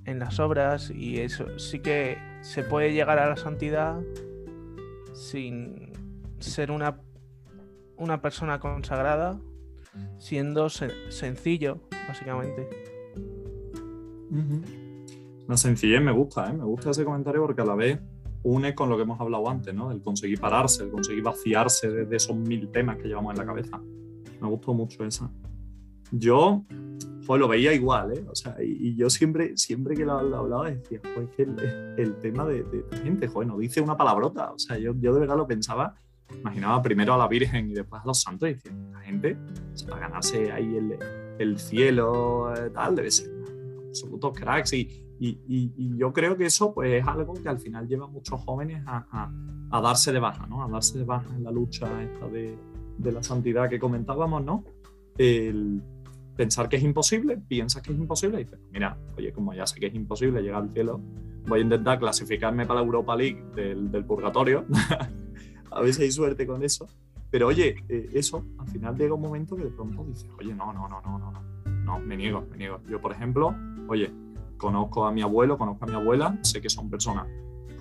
en 0.05 0.19
las 0.19 0.39
obras, 0.39 0.91
y 0.91 1.19
eso 1.19 1.59
sí 1.59 1.79
que 1.79 2.17
se 2.41 2.63
puede 2.63 2.93
llegar 2.93 3.19
a 3.19 3.29
la 3.29 3.37
santidad 3.37 3.99
sin 5.13 5.91
ser 6.39 6.71
una, 6.71 6.99
una 7.97 8.21
persona 8.21 8.59
consagrada, 8.59 9.39
siendo 10.17 10.67
sen- 10.67 11.09
sencillo, 11.09 11.81
básicamente. 12.07 12.67
La 15.47 15.57
sencillez 15.57 16.01
me 16.01 16.11
gusta, 16.11 16.49
¿eh? 16.49 16.53
me 16.53 16.63
gusta 16.63 16.91
ese 16.91 17.03
comentario 17.03 17.41
porque 17.41 17.61
a 17.61 17.65
la 17.65 17.75
vez 17.75 17.99
une 18.43 18.73
con 18.73 18.89
lo 18.89 18.95
que 18.95 19.03
hemos 19.03 19.19
hablado 19.19 19.47
antes, 19.49 19.73
¿no? 19.73 19.91
El 19.91 20.01
conseguir 20.01 20.39
pararse, 20.39 20.83
el 20.83 20.89
conseguir 20.89 21.21
vaciarse 21.21 21.91
de, 21.91 22.05
de 22.05 22.15
esos 22.15 22.35
mil 22.35 22.69
temas 22.71 22.97
que 22.97 23.07
llevamos 23.07 23.33
en 23.33 23.37
la 23.39 23.45
cabeza. 23.45 23.79
Me 24.41 24.47
gustó 24.47 24.73
mucho 24.73 25.05
esa. 25.05 25.29
Yo, 26.11 26.65
joder, 27.25 27.39
lo 27.41 27.47
veía 27.47 27.73
igual, 27.73 28.11
¿eh? 28.17 28.25
O 28.29 28.35
sea, 28.35 28.57
y, 28.61 28.89
y 28.89 28.95
yo 28.95 29.09
siempre, 29.09 29.55
siempre 29.55 29.95
que 29.95 30.05
lo, 30.05 30.21
lo 30.23 30.37
hablaba 30.37 30.69
decía, 30.69 30.99
joder, 31.03 31.29
es 31.29 31.35
que 31.35 31.43
el, 31.43 31.95
el 31.97 32.15
tema 32.19 32.45
de, 32.45 32.63
de 32.63 32.83
gente, 33.03 33.27
joder, 33.27 33.47
no 33.47 33.57
dice 33.57 33.79
una 33.81 33.95
palabrota. 33.95 34.51
O 34.51 34.59
sea, 34.59 34.77
yo, 34.77 34.93
yo 34.99 35.13
de 35.13 35.19
verdad 35.21 35.37
lo 35.37 35.47
pensaba, 35.47 35.95
imaginaba 36.37 36.81
primero 36.81 37.13
a 37.13 37.17
la 37.17 37.27
Virgen 37.27 37.69
y 37.69 37.73
después 37.73 38.01
a 38.01 38.05
los 38.07 38.21
santos 38.21 38.49
y 38.49 38.53
decía, 38.55 38.73
la 38.91 38.99
gente, 39.01 39.37
o 39.73 39.77
sea, 39.77 39.89
para 39.89 40.07
ganarse 40.07 40.51
ahí 40.51 40.75
el, 40.75 40.97
el 41.39 41.57
cielo, 41.59 42.53
eh, 42.55 42.69
tal, 42.71 42.95
debe 42.95 43.09
ser 43.11 43.29
absolutos 43.87 44.33
cracks 44.37 44.73
y, 44.73 44.79
y, 45.19 45.29
y- 45.47 45.73
y 45.77 45.97
yo 45.97 46.11
creo 46.11 46.35
que 46.35 46.45
eso 46.45 46.73
pues 46.73 46.91
es 47.01 47.07
algo 47.07 47.33
que 47.35 47.47
al 47.47 47.59
final 47.59 47.87
lleva 47.87 48.05
a 48.05 48.09
muchos 48.09 48.39
jóvenes 48.41 48.83
a, 48.87 49.05
a- 49.11 49.31
a 49.77 49.81
darse 49.81 50.11
de 50.11 50.19
baja, 50.19 50.45
¿no? 50.47 50.63
A 50.63 50.67
darse 50.69 50.97
de 50.97 51.05
baja 51.05 51.27
en 51.35 51.43
la 51.43 51.51
lucha 51.51 51.87
esta 52.03 52.27
de, 52.27 52.57
de 52.97 53.11
la 53.11 53.23
santidad 53.23 53.69
que 53.69 53.79
comentábamos, 53.79 54.43
¿no? 54.43 54.63
El 55.17 55.81
pensar 56.35 56.69
que 56.69 56.77
es 56.77 56.83
imposible, 56.83 57.37
piensas 57.37 57.81
que 57.81 57.91
es 57.91 57.97
imposible 57.97 58.41
y 58.41 58.43
dices, 58.45 58.59
mira, 58.71 58.97
oye, 59.17 59.31
como 59.31 59.53
ya 59.53 59.67
sé 59.67 59.79
que 59.79 59.87
es 59.87 59.95
imposible 59.95 60.41
llegar 60.41 60.63
al 60.63 60.71
cielo, 60.71 60.99
voy 61.47 61.59
a 61.59 61.63
intentar 61.63 61.99
clasificarme 61.99 62.65
para 62.65 62.79
la 62.79 62.85
Europa 62.85 63.15
League 63.15 63.43
del, 63.55 63.91
del 63.91 64.05
purgatorio, 64.05 64.65
a 65.71 65.81
ver 65.81 65.93
si 65.93 66.03
hay 66.03 66.11
suerte 66.11 66.47
con 66.47 66.63
eso. 66.63 66.87
Pero 67.29 67.47
oye, 67.47 67.75
eh, 67.87 68.09
eso, 68.13 68.45
al 68.57 68.67
final 68.67 68.97
llega 68.97 69.13
un 69.13 69.21
momento 69.21 69.55
que 69.55 69.63
de 69.63 69.71
pronto 69.71 70.03
dices, 70.03 70.27
oye, 70.37 70.53
no, 70.53 70.73
no, 70.73 70.87
no, 70.89 71.01
no, 71.01 71.17
no, 71.17 71.31
no, 71.85 71.99
me 71.99 72.17
niego, 72.17 72.45
me 72.51 72.57
niego. 72.57 72.81
Yo, 72.89 72.99
por 72.99 73.13
ejemplo, 73.13 73.55
oye, 73.87 74.11
conozco 74.57 75.05
a 75.05 75.11
mi 75.11 75.21
abuelo, 75.21 75.57
conozco 75.57 75.85
a 75.85 75.87
mi 75.87 75.95
abuela, 75.95 76.37
sé 76.41 76.61
que 76.61 76.69
son 76.69 76.89
personas 76.89 77.27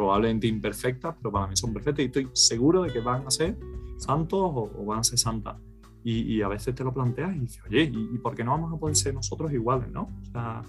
probablemente 0.01 0.47
imperfectas, 0.47 1.15
pero 1.21 1.31
para 1.31 1.47
mí 1.47 1.57
son 1.57 1.75
perfectas 1.75 2.03
y 2.05 2.07
estoy 2.07 2.29
seguro 2.33 2.83
de 2.85 2.91
que 2.91 3.01
van 3.01 3.27
a 3.27 3.31
ser 3.31 3.55
santos 3.99 4.41
o, 4.41 4.71
o 4.79 4.85
van 4.87 5.01
a 5.01 5.05
ser 5.05 5.19
santas. 5.19 5.57
Y, 6.03 6.23
y 6.37 6.41
a 6.41 6.49
veces 6.49 6.75
te 6.75 6.83
lo 6.83 6.91
planteas 6.95 7.37
y 7.37 7.41
dices, 7.41 7.63
oye, 7.67 7.83
¿y, 7.83 8.11
y 8.15 8.19
por 8.19 8.35
qué 8.35 8.43
no 8.43 8.53
vamos 8.53 8.73
a 8.73 8.79
poder 8.79 8.97
ser 8.97 9.13
nosotros 9.13 9.53
iguales, 9.53 9.91
no? 9.93 10.09
O 10.23 10.25
sea, 10.33 10.63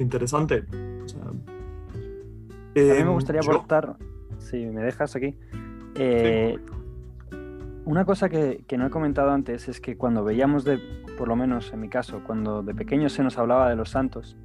interesante. 0.00 0.64
O 1.04 1.08
sea, 1.08 1.22
A 1.22 1.32
mí 1.32 1.38
em, 2.74 3.06
me 3.06 3.12
gustaría 3.12 3.42
yo- 3.42 3.52
aportar, 3.52 3.96
si 4.38 4.56
me 4.66 4.82
dejas 4.82 5.14
aquí, 5.14 5.36
eh, 5.94 6.58
una 7.84 8.04
cosa 8.04 8.28
que, 8.28 8.64
que 8.66 8.76
no 8.76 8.86
he 8.88 8.90
comentado 8.90 9.30
antes 9.30 9.68
es 9.68 9.80
que 9.80 9.96
cuando 9.96 10.24
veíamos, 10.24 10.64
de, 10.64 10.78
por 11.16 11.28
lo 11.28 11.36
menos 11.36 11.72
en 11.72 11.78
mi 11.80 11.88
caso, 11.88 12.22
cuando 12.26 12.64
de 12.64 12.74
pequeños 12.74 13.12
se 13.12 13.22
nos 13.22 13.38
hablaba 13.38 13.70
de 13.70 13.76
los 13.76 13.90
santos, 13.90 14.36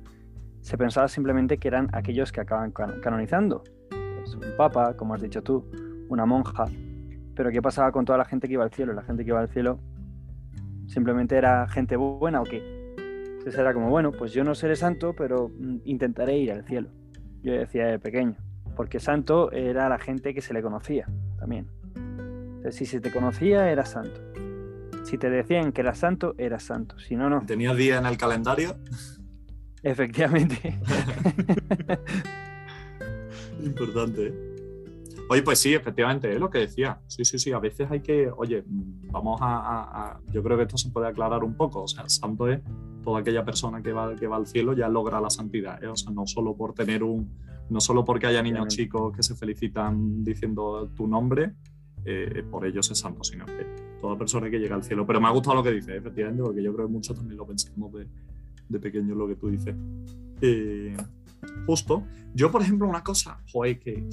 se 0.61 0.77
pensaba 0.77 1.07
simplemente 1.07 1.57
que 1.57 1.67
eran 1.67 1.89
aquellos 1.93 2.31
que 2.31 2.41
acaban 2.41 2.71
can- 2.71 3.01
canonizando. 3.01 3.63
Pues 3.89 4.35
un 4.35 4.55
papa, 4.57 4.95
como 4.95 5.13
has 5.13 5.21
dicho 5.21 5.41
tú, 5.41 5.69
una 6.09 6.25
monja. 6.25 6.65
Pero 7.35 7.49
¿qué 7.51 7.61
pasaba 7.61 7.91
con 7.91 8.05
toda 8.05 8.17
la 8.17 8.25
gente 8.25 8.47
que 8.47 8.53
iba 8.53 8.63
al 8.63 8.71
cielo? 8.71 8.93
La 8.93 9.03
gente 9.03 9.23
que 9.23 9.29
iba 9.29 9.39
al 9.39 9.49
cielo 9.49 9.79
simplemente 10.87 11.35
era 11.37 11.67
gente 11.67 11.95
buena 11.95 12.41
o 12.41 12.43
qué? 12.43 12.61
Entonces 13.37 13.57
era 13.59 13.73
como, 13.73 13.89
bueno, 13.89 14.11
pues 14.11 14.33
yo 14.33 14.43
no 14.43 14.53
seré 14.53 14.75
santo, 14.75 15.13
pero 15.17 15.49
mm, 15.49 15.77
intentaré 15.85 16.37
ir 16.37 16.51
al 16.51 16.63
cielo. 16.65 16.89
Yo 17.41 17.53
decía 17.53 17.87
de 17.87 17.97
pequeño. 17.99 18.35
porque 18.75 18.99
santo 18.99 19.51
era 19.51 19.89
la 19.89 19.97
gente 19.97 20.33
que 20.33 20.41
se 20.41 20.53
le 20.53 20.61
conocía 20.61 21.07
también. 21.39 21.67
Si 22.69 22.85
se 22.85 22.99
te 23.01 23.11
conocía, 23.11 23.71
era 23.71 23.85
santo. 23.85 24.21
Si 25.03 25.17
te 25.17 25.29
decían 25.31 25.71
que 25.71 25.81
era 25.81 25.95
santo, 25.95 26.35
era 26.37 26.59
santo. 26.59 26.99
Si 26.99 27.15
no, 27.15 27.29
no. 27.29 27.43
¿Tenías 27.45 27.75
día 27.75 27.97
en 27.97 28.05
el 28.05 28.17
calendario? 28.17 28.75
Efectivamente. 29.83 30.79
Importante, 33.63 34.27
¿eh? 34.27 34.51
Oye, 35.31 35.43
pues 35.43 35.59
sí, 35.59 35.73
efectivamente, 35.73 36.33
es 36.33 36.41
lo 36.41 36.49
que 36.49 36.59
decía. 36.59 36.99
Sí, 37.07 37.23
sí, 37.23 37.39
sí, 37.39 37.53
a 37.53 37.59
veces 37.59 37.89
hay 37.89 38.01
que, 38.01 38.29
oye, 38.35 38.65
vamos 38.67 39.39
a, 39.41 40.19
Yo 40.29 40.43
creo 40.43 40.57
que 40.57 40.63
esto 40.63 40.77
se 40.77 40.89
puede 40.89 41.07
aclarar 41.07 41.45
un 41.45 41.55
poco. 41.55 41.83
O 41.83 41.87
sea, 41.87 42.09
santo 42.09 42.49
es 42.49 42.59
toda 43.01 43.21
aquella 43.21 43.45
persona 43.45 43.81
que 43.81 43.93
va, 43.93 44.13
que 44.17 44.27
va 44.27 44.35
al 44.35 44.45
cielo 44.45 44.73
ya 44.73 44.89
logra 44.89 45.21
la 45.21 45.29
santidad. 45.29 45.81
¿eh? 45.81 45.87
O 45.87 45.95
sea, 45.95 46.11
no 46.11 46.27
solo 46.27 46.53
por 46.57 46.73
tener 46.73 47.01
un... 47.01 47.31
No 47.69 47.79
solo 47.79 48.03
porque 48.03 48.27
haya 48.27 48.41
niños 48.41 48.67
chicos 48.67 49.15
que 49.15 49.23
se 49.23 49.33
felicitan 49.33 50.21
diciendo 50.21 50.91
tu 50.93 51.07
nombre, 51.07 51.53
eh, 52.03 52.43
por 52.51 52.65
ellos 52.65 52.91
es 52.91 52.97
santo, 52.97 53.23
sino 53.23 53.45
que 53.45 53.65
toda 54.01 54.17
persona 54.17 54.49
que 54.49 54.59
llega 54.59 54.75
al 54.75 54.83
cielo. 54.83 55.07
Pero 55.07 55.21
me 55.21 55.27
ha 55.27 55.31
gustado 55.31 55.55
lo 55.55 55.63
que 55.63 55.71
dices, 55.71 55.95
efectivamente, 55.95 56.43
porque 56.43 56.61
yo 56.61 56.73
creo 56.73 56.87
que 56.87 56.91
muchos 56.91 57.15
también 57.15 57.37
lo 57.37 57.47
pensamos 57.47 57.93
de, 57.93 58.05
de 58.71 58.79
pequeños 58.79 59.17
lo 59.17 59.27
que 59.27 59.35
tú 59.35 59.49
dices. 59.49 59.75
Eh, 60.41 60.95
justo. 61.65 62.03
Yo, 62.33 62.51
por 62.51 62.61
ejemplo, 62.61 62.87
una 62.87 63.03
cosa, 63.03 63.39
joder, 63.51 63.79
que, 63.79 64.07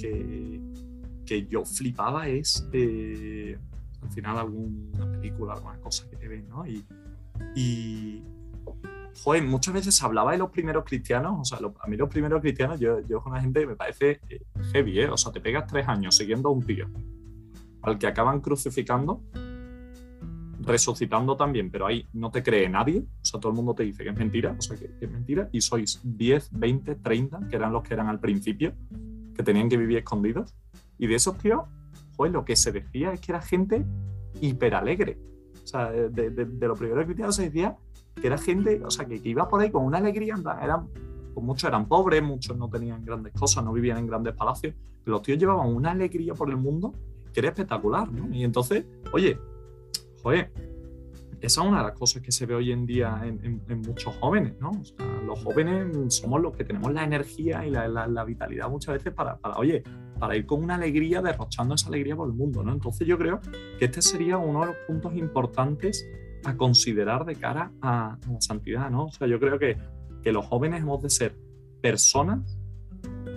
que, 1.25 1.47
yo 1.47 1.63
flipaba 1.63 2.27
es 2.27 2.67
eh, 2.73 3.57
al 4.01 4.09
final 4.09 4.37
alguna 4.37 5.11
película, 5.11 5.53
alguna 5.53 5.77
cosa 5.79 6.09
que 6.09 6.17
te 6.17 6.27
ven, 6.27 6.49
¿no? 6.49 6.65
Y, 6.65 6.83
y 7.55 8.23
muchas 9.43 9.73
veces 9.73 10.01
hablaba 10.01 10.31
de 10.31 10.37
los 10.37 10.49
primeros 10.49 10.83
cristianos, 10.85 11.37
o 11.39 11.45
sea, 11.45 11.59
a 11.79 11.87
mí 11.87 11.97
los 11.97 12.09
primeros 12.09 12.41
cristianos, 12.41 12.79
yo, 12.79 12.99
yo 13.07 13.21
con 13.21 13.33
la 13.33 13.41
gente 13.41 13.65
me 13.67 13.75
parece 13.75 14.19
eh, 14.29 14.41
heavy, 14.71 15.01
¿eh? 15.01 15.09
O 15.09 15.17
sea, 15.17 15.31
te 15.31 15.39
pegas 15.39 15.67
tres 15.67 15.87
años 15.87 16.15
siguiendo 16.15 16.49
a 16.49 16.51
un 16.51 16.63
tío 16.63 16.87
al 17.81 17.97
que 17.97 18.07
acaban 18.07 18.41
crucificando 18.41 19.21
resucitando 20.61 21.35
también, 21.35 21.71
pero 21.71 21.87
ahí 21.87 22.07
no 22.13 22.31
te 22.31 22.43
cree 22.43 22.67
nadie, 22.69 22.99
o 22.99 23.25
sea, 23.25 23.39
todo 23.39 23.51
el 23.51 23.55
mundo 23.55 23.73
te 23.73 23.83
dice 23.83 24.03
que 24.03 24.09
es 24.09 24.17
mentira, 24.17 24.55
o 24.57 24.61
sea, 24.61 24.77
que, 24.77 24.91
es 24.99 25.11
mentira, 25.11 25.49
y 25.51 25.61
sois 25.61 26.01
10, 26.03 26.49
20, 26.51 26.95
30, 26.95 27.47
que 27.49 27.55
eran 27.55 27.73
los 27.73 27.83
que 27.83 27.93
eran 27.93 28.07
al 28.07 28.19
principio, 28.19 28.73
que 29.35 29.43
tenían 29.43 29.69
que 29.69 29.77
vivir 29.77 29.97
escondidos, 29.97 30.53
y 30.97 31.07
de 31.07 31.15
esos 31.15 31.37
tíos, 31.37 31.63
pues 32.15 32.31
lo 32.31 32.43
que 32.43 32.55
se 32.55 32.71
decía 32.71 33.13
es 33.13 33.21
que 33.21 33.31
era 33.31 33.41
gente 33.41 33.85
hiper 34.41 34.75
alegre, 34.75 35.17
o 35.63 35.67
sea, 35.67 35.91
de, 35.91 36.09
de, 36.09 36.45
de 36.45 36.67
lo 36.67 36.75
que 36.75 37.31
se 37.31 37.43
decía 37.43 37.77
que 38.19 38.27
era 38.27 38.37
gente, 38.37 38.81
o 38.83 38.91
sea, 38.91 39.05
que, 39.05 39.19
iba 39.23 39.47
por 39.47 39.61
ahí 39.61 39.71
con 39.71 39.85
una 39.85 39.97
alegría, 39.97 40.35
eran, 40.61 40.87
pues 41.33 41.45
muchos 41.45 41.67
eran 41.67 41.87
pobres, 41.87 42.21
muchos 42.21 42.57
no 42.57 42.69
tenían 42.69 43.03
grandes 43.05 43.33
cosas, 43.33 43.63
no 43.63 43.71
vivían 43.71 43.97
en 43.97 44.07
grandes 44.07 44.35
palacios, 44.35 44.75
pero 45.03 45.17
los 45.17 45.21
tíos 45.21 45.39
llevaban 45.39 45.73
una 45.73 45.91
alegría 45.91 46.33
por 46.33 46.49
el 46.49 46.57
mundo 46.57 46.93
que 47.33 47.39
era 47.39 47.49
espectacular, 47.49 48.11
¿no? 48.11 48.33
Y 48.33 48.43
entonces, 48.43 48.85
oye, 49.13 49.39
joder, 50.21 50.51
esa 51.41 51.61
es 51.61 51.67
una 51.67 51.79
de 51.79 51.83
las 51.85 51.97
cosas 51.97 52.21
que 52.21 52.31
se 52.31 52.45
ve 52.45 52.55
hoy 52.55 52.71
en 52.71 52.85
día 52.85 53.21
en, 53.23 53.81
muchos 53.81 54.13
jóvenes, 54.17 54.53
¿no? 54.59 54.71
Los 55.25 55.41
jóvenes 55.43 56.13
somos 56.13 56.41
los 56.41 56.55
que 56.55 56.65
tenemos 56.65 56.91
la 56.91 57.03
energía 57.03 57.65
y 57.65 57.71
la, 57.71 58.23
vitalidad 58.25 58.69
muchas 58.69 58.95
veces 58.95 59.13
para, 59.13 59.37
para, 59.37 59.57
oye, 59.57 59.83
para 60.19 60.35
ir 60.35 60.45
con 60.45 60.61
una 60.63 60.75
alegría, 60.75 61.21
derrochando 61.21 61.75
esa 61.75 61.87
alegría 61.87 62.15
por 62.15 62.27
el 62.27 62.35
mundo, 62.35 62.61
¿no? 62.63 62.73
Entonces 62.73 63.07
yo 63.07 63.17
creo 63.17 63.39
que 63.79 63.85
este 63.85 64.01
sería 64.01 64.37
uno 64.37 64.61
de 64.61 64.65
los 64.67 64.75
puntos 64.87 65.15
importantes 65.15 66.05
a 66.43 66.57
considerar 66.57 67.25
de 67.25 67.35
cara 67.35 67.71
a, 67.81 68.17
la 68.29 68.41
santidad, 68.41 68.89
¿no? 68.89 69.05
O 69.05 69.11
sea, 69.11 69.27
yo 69.27 69.39
creo 69.39 69.57
que 69.57 69.77
los 70.25 70.45
jóvenes 70.45 70.81
hemos 70.81 71.01
de 71.01 71.09
ser 71.09 71.35
personas 71.81 72.59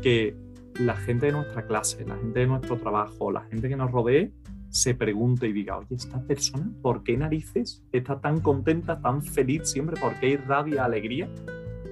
que 0.02 0.36
la 0.80 0.96
gente 0.96 1.26
de 1.26 1.32
nuestra 1.32 1.66
clase, 1.66 2.04
la 2.04 2.16
gente 2.16 2.40
de 2.40 2.46
nuestro 2.46 2.76
trabajo, 2.78 3.30
la 3.30 3.42
gente 3.42 3.68
que 3.68 3.76
nos 3.76 3.90
rodee, 3.90 4.32
se 4.72 4.94
pregunte 4.94 5.46
y 5.46 5.52
diga, 5.52 5.76
oye, 5.76 5.94
esta 5.94 6.18
persona, 6.22 6.72
¿por 6.80 7.02
qué 7.02 7.14
narices 7.16 7.84
está 7.92 8.18
tan 8.20 8.40
contenta, 8.40 8.98
tan 9.00 9.22
feliz 9.22 9.68
siempre? 9.68 10.00
¿Por 10.00 10.18
qué 10.18 10.30
irradia 10.30 10.86
alegría? 10.86 11.28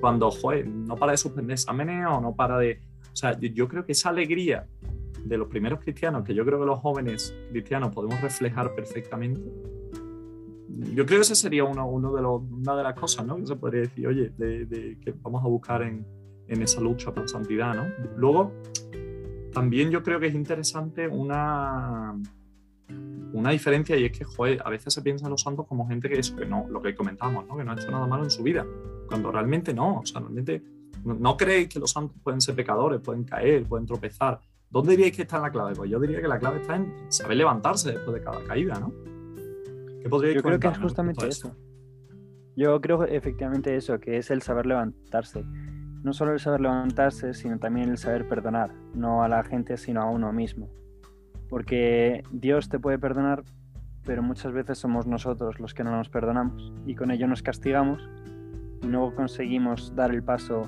Cuando, 0.00 0.30
joder, 0.30 0.66
no 0.66 0.96
para 0.96 1.12
de 1.12 1.18
suspender 1.18 1.54
exámenes 1.54 2.06
o 2.10 2.22
no 2.22 2.34
para 2.34 2.58
de... 2.58 2.80
O 3.12 3.16
sea, 3.16 3.38
yo 3.38 3.68
creo 3.68 3.84
que 3.84 3.92
esa 3.92 4.08
alegría 4.08 4.66
de 5.22 5.36
los 5.36 5.48
primeros 5.48 5.80
cristianos, 5.80 6.24
que 6.24 6.34
yo 6.34 6.42
creo 6.46 6.58
que 6.58 6.64
los 6.64 6.78
jóvenes 6.78 7.36
cristianos 7.50 7.94
podemos 7.94 8.18
reflejar 8.22 8.74
perfectamente, 8.74 9.42
yo 10.94 11.04
creo 11.04 11.18
que 11.18 11.22
esa 11.22 11.34
sería 11.34 11.64
uno, 11.64 11.86
uno 11.86 12.14
de 12.14 12.22
los, 12.22 12.40
una 12.50 12.74
de 12.76 12.82
las 12.82 12.94
cosas, 12.98 13.26
¿no? 13.26 13.36
Que 13.36 13.46
se 13.46 13.56
podría 13.56 13.82
decir, 13.82 14.06
oye, 14.06 14.32
de, 14.38 14.96
que 15.04 15.12
vamos 15.20 15.44
a 15.44 15.48
buscar 15.48 15.82
en, 15.82 16.06
en 16.48 16.62
esa 16.62 16.80
lucha 16.80 17.12
por 17.12 17.28
santidad, 17.28 17.74
¿no? 17.74 17.84
Luego, 18.16 18.54
también 19.52 19.90
yo 19.90 20.02
creo 20.02 20.18
que 20.18 20.28
es 20.28 20.34
interesante 20.34 21.06
una 21.06 22.16
una 23.32 23.50
diferencia 23.50 23.96
y 23.96 24.04
es 24.04 24.12
que, 24.16 24.24
joder, 24.24 24.60
a 24.64 24.70
veces 24.70 24.92
se 24.92 25.02
piensa 25.02 25.26
en 25.26 25.30
los 25.30 25.42
santos 25.42 25.66
como 25.66 25.86
gente 25.86 26.08
que 26.08 26.18
eso, 26.18 26.36
que 26.36 26.46
no, 26.46 26.66
lo 26.68 26.82
que 26.82 26.94
comentamos, 26.94 27.46
¿no? 27.46 27.56
Que 27.56 27.64
no 27.64 27.72
ha 27.72 27.74
hecho 27.74 27.90
nada 27.90 28.06
malo 28.06 28.24
en 28.24 28.30
su 28.30 28.42
vida, 28.42 28.66
cuando 29.06 29.30
realmente 29.30 29.72
no, 29.72 30.00
o 30.00 30.06
sea, 30.06 30.20
realmente 30.20 30.62
no, 31.04 31.36
creéis 31.36 31.68
que 31.68 31.78
los 31.78 31.90
santos 31.90 32.16
pueden 32.22 32.40
ser 32.40 32.54
pecadores, 32.54 33.00
pueden 33.00 33.24
caer, 33.24 33.64
pueden 33.64 33.86
tropezar. 33.86 34.40
¿Dónde 34.68 34.92
diríais 34.92 35.16
que 35.16 35.22
está 35.22 35.38
la 35.38 35.50
clave? 35.50 35.74
Pues 35.74 35.90
yo 35.90 35.98
diría 35.98 36.20
que 36.20 36.28
la 36.28 36.38
clave 36.38 36.60
está 36.60 36.76
en 36.76 36.92
saber 37.08 37.36
levantarse 37.36 37.92
después 37.92 38.14
de 38.14 38.22
cada 38.22 38.44
caída, 38.44 38.78
¿no? 38.78 38.92
¿Qué 40.02 40.34
yo 40.34 40.42
creo 40.42 40.58
que 40.58 40.68
es 40.68 40.78
justamente 40.78 41.28
eso. 41.28 41.54
Yo 42.56 42.80
creo 42.80 43.04
efectivamente 43.04 43.76
eso, 43.76 43.98
que 44.00 44.16
es 44.16 44.30
el 44.30 44.42
saber 44.42 44.66
levantarse. 44.66 45.44
No 46.02 46.12
solo 46.12 46.32
el 46.32 46.40
saber 46.40 46.60
levantarse, 46.60 47.34
sino 47.34 47.58
también 47.58 47.90
el 47.90 47.98
saber 47.98 48.26
perdonar, 48.28 48.72
no 48.94 49.22
a 49.22 49.28
la 49.28 49.42
gente, 49.44 49.76
sino 49.76 50.02
a 50.02 50.06
uno 50.06 50.32
mismo. 50.32 50.70
Porque 51.50 52.22
Dios 52.30 52.68
te 52.68 52.78
puede 52.78 52.98
perdonar, 52.98 53.42
pero 54.04 54.22
muchas 54.22 54.52
veces 54.52 54.78
somos 54.78 55.06
nosotros 55.06 55.60
los 55.60 55.74
que 55.74 55.84
no 55.84 55.90
nos 55.90 56.08
perdonamos 56.08 56.72
y 56.86 56.94
con 56.94 57.10
ello 57.10 57.26
nos 57.26 57.42
castigamos 57.42 58.08
y 58.82 58.86
no 58.86 59.14
conseguimos 59.14 59.94
dar 59.94 60.12
el 60.12 60.22
paso 60.22 60.62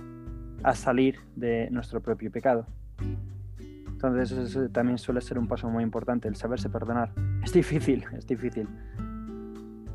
a 0.63 0.75
salir 0.75 1.19
de 1.37 1.71
nuestro 1.71 2.01
propio 2.01 2.31
pecado. 2.31 2.67
Entonces 3.87 4.33
eso 4.33 4.69
también 4.71 4.99
suele 4.99 5.21
ser 5.21 5.39
un 5.39 5.47
paso 5.47 5.71
muy 5.71 5.85
importante, 5.85 6.27
el 6.27 6.35
saberse 6.35 6.69
perdonar. 6.69 7.13
Es 7.45 7.53
difícil, 7.53 8.05
es 8.19 8.27
difícil. 8.27 8.69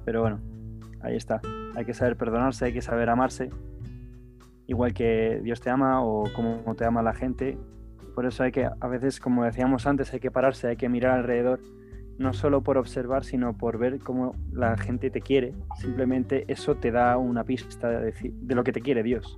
Pero 0.06 0.22
bueno, 0.22 0.40
ahí 1.02 1.18
está. 1.18 1.42
Hay 1.76 1.84
que 1.84 1.94
saber 1.94 2.16
perdonarse, 2.16 2.66
hay 2.66 2.74
que 2.74 2.82
saber 2.82 3.10
amarse. 3.10 3.50
Igual 4.66 4.94
que 4.94 5.42
Dios 5.44 5.60
te 5.60 5.70
ama 5.70 6.02
o 6.02 6.24
como 6.34 6.76
te 6.76 6.86
ama 6.86 7.02
la 7.02 7.14
gente, 7.14 7.58
por 8.18 8.26
eso 8.26 8.42
hay 8.42 8.52
que, 8.52 8.66
a 8.66 8.88
veces, 8.88 9.20
como 9.20 9.44
decíamos 9.44 9.86
antes, 9.86 10.12
hay 10.12 10.20
que 10.20 10.32
pararse, 10.32 10.70
hay 10.70 10.76
que 10.76 10.90
mirar 10.90 11.20
alrededor, 11.20 11.60
no 12.18 12.34
solo 12.34 12.64
por 12.64 12.80
observar, 12.80 13.24
sino 13.24 13.56
por 13.56 13.78
ver 13.78 14.00
cómo 14.00 14.36
la 14.52 14.76
gente 14.76 15.12
te 15.12 15.22
quiere. 15.22 15.54
Simplemente 15.80 16.44
eso 16.48 16.74
te 16.78 16.90
da 16.90 17.16
una 17.18 17.44
pista 17.44 17.88
de, 17.92 18.16
lo 18.56 18.64
que 18.64 18.72
te 18.72 18.82
quiere 18.82 19.04
Dios. 19.04 19.38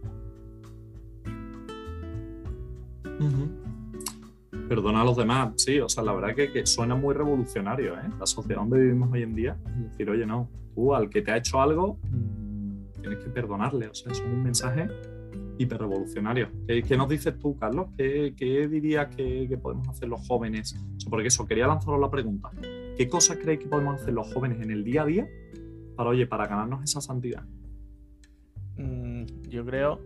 Perdona 4.69 5.01
a 5.01 5.03
los 5.03 5.17
demás, 5.17 5.55
sí, 5.57 5.81
o 5.81 5.89
sea, 5.89 6.01
la 6.01 6.13
verdad 6.13 6.33
que, 6.33 6.50
que 6.50 6.65
suena 6.65 6.95
muy 6.95 7.13
revolucionario, 7.13 7.95
¿eh? 7.95 8.09
La 8.17 8.25
sociedad 8.25 8.62
donde 8.62 8.79
vivimos 8.79 9.12
hoy 9.12 9.24
en 9.24 9.36
día, 9.36 9.57
decir, 9.89 10.09
oye, 10.09 10.25
no, 10.25 10.48
tú 10.74 10.95
al 10.95 11.09
que 11.09 11.21
te 11.21 11.33
ha 11.33 11.36
hecho 11.36 11.59
algo, 11.59 11.98
mm, 12.03 13.01
tienes 13.01 13.19
que 13.19 13.29
perdonarle, 13.29 13.89
o 13.89 13.93
sea, 13.93 14.13
es 14.13 14.21
un 14.21 14.41
mensaje 14.41 14.88
hiperrevolucionario. 15.59 16.49
¿Qué, 16.65 16.81
¿Qué, 16.81 16.97
nos 16.97 17.09
dices 17.09 17.37
tú, 17.37 17.57
Carlos? 17.57 17.89
¿Qué, 17.97 18.33
qué 18.35 18.67
dirías 18.67 19.13
que, 19.13 19.59
podemos 19.61 19.87
hacer 19.89 20.07
los 20.07 20.25
jóvenes? 20.25 20.75
porque 21.09 21.27
eso, 21.27 21.45
quería 21.45 21.67
lanzaros 21.67 21.99
la 21.99 22.09
pregunta. 22.09 22.49
¿Qué 22.97 23.07
cosas 23.09 23.37
creéis 23.37 23.59
que 23.59 23.67
podemos 23.67 24.01
hacer 24.01 24.13
los 24.13 24.33
jóvenes 24.33 24.61
en 24.61 24.71
el 24.71 24.83
día 24.83 25.01
a 25.01 25.05
día 25.05 25.27
para, 25.95 26.09
oye, 26.09 26.25
para 26.25 26.47
ganarnos 26.47 26.83
esa 26.83 27.01
santidad? 27.01 27.43
Mm, 28.77 29.25
yo 29.49 29.65
creo, 29.65 29.99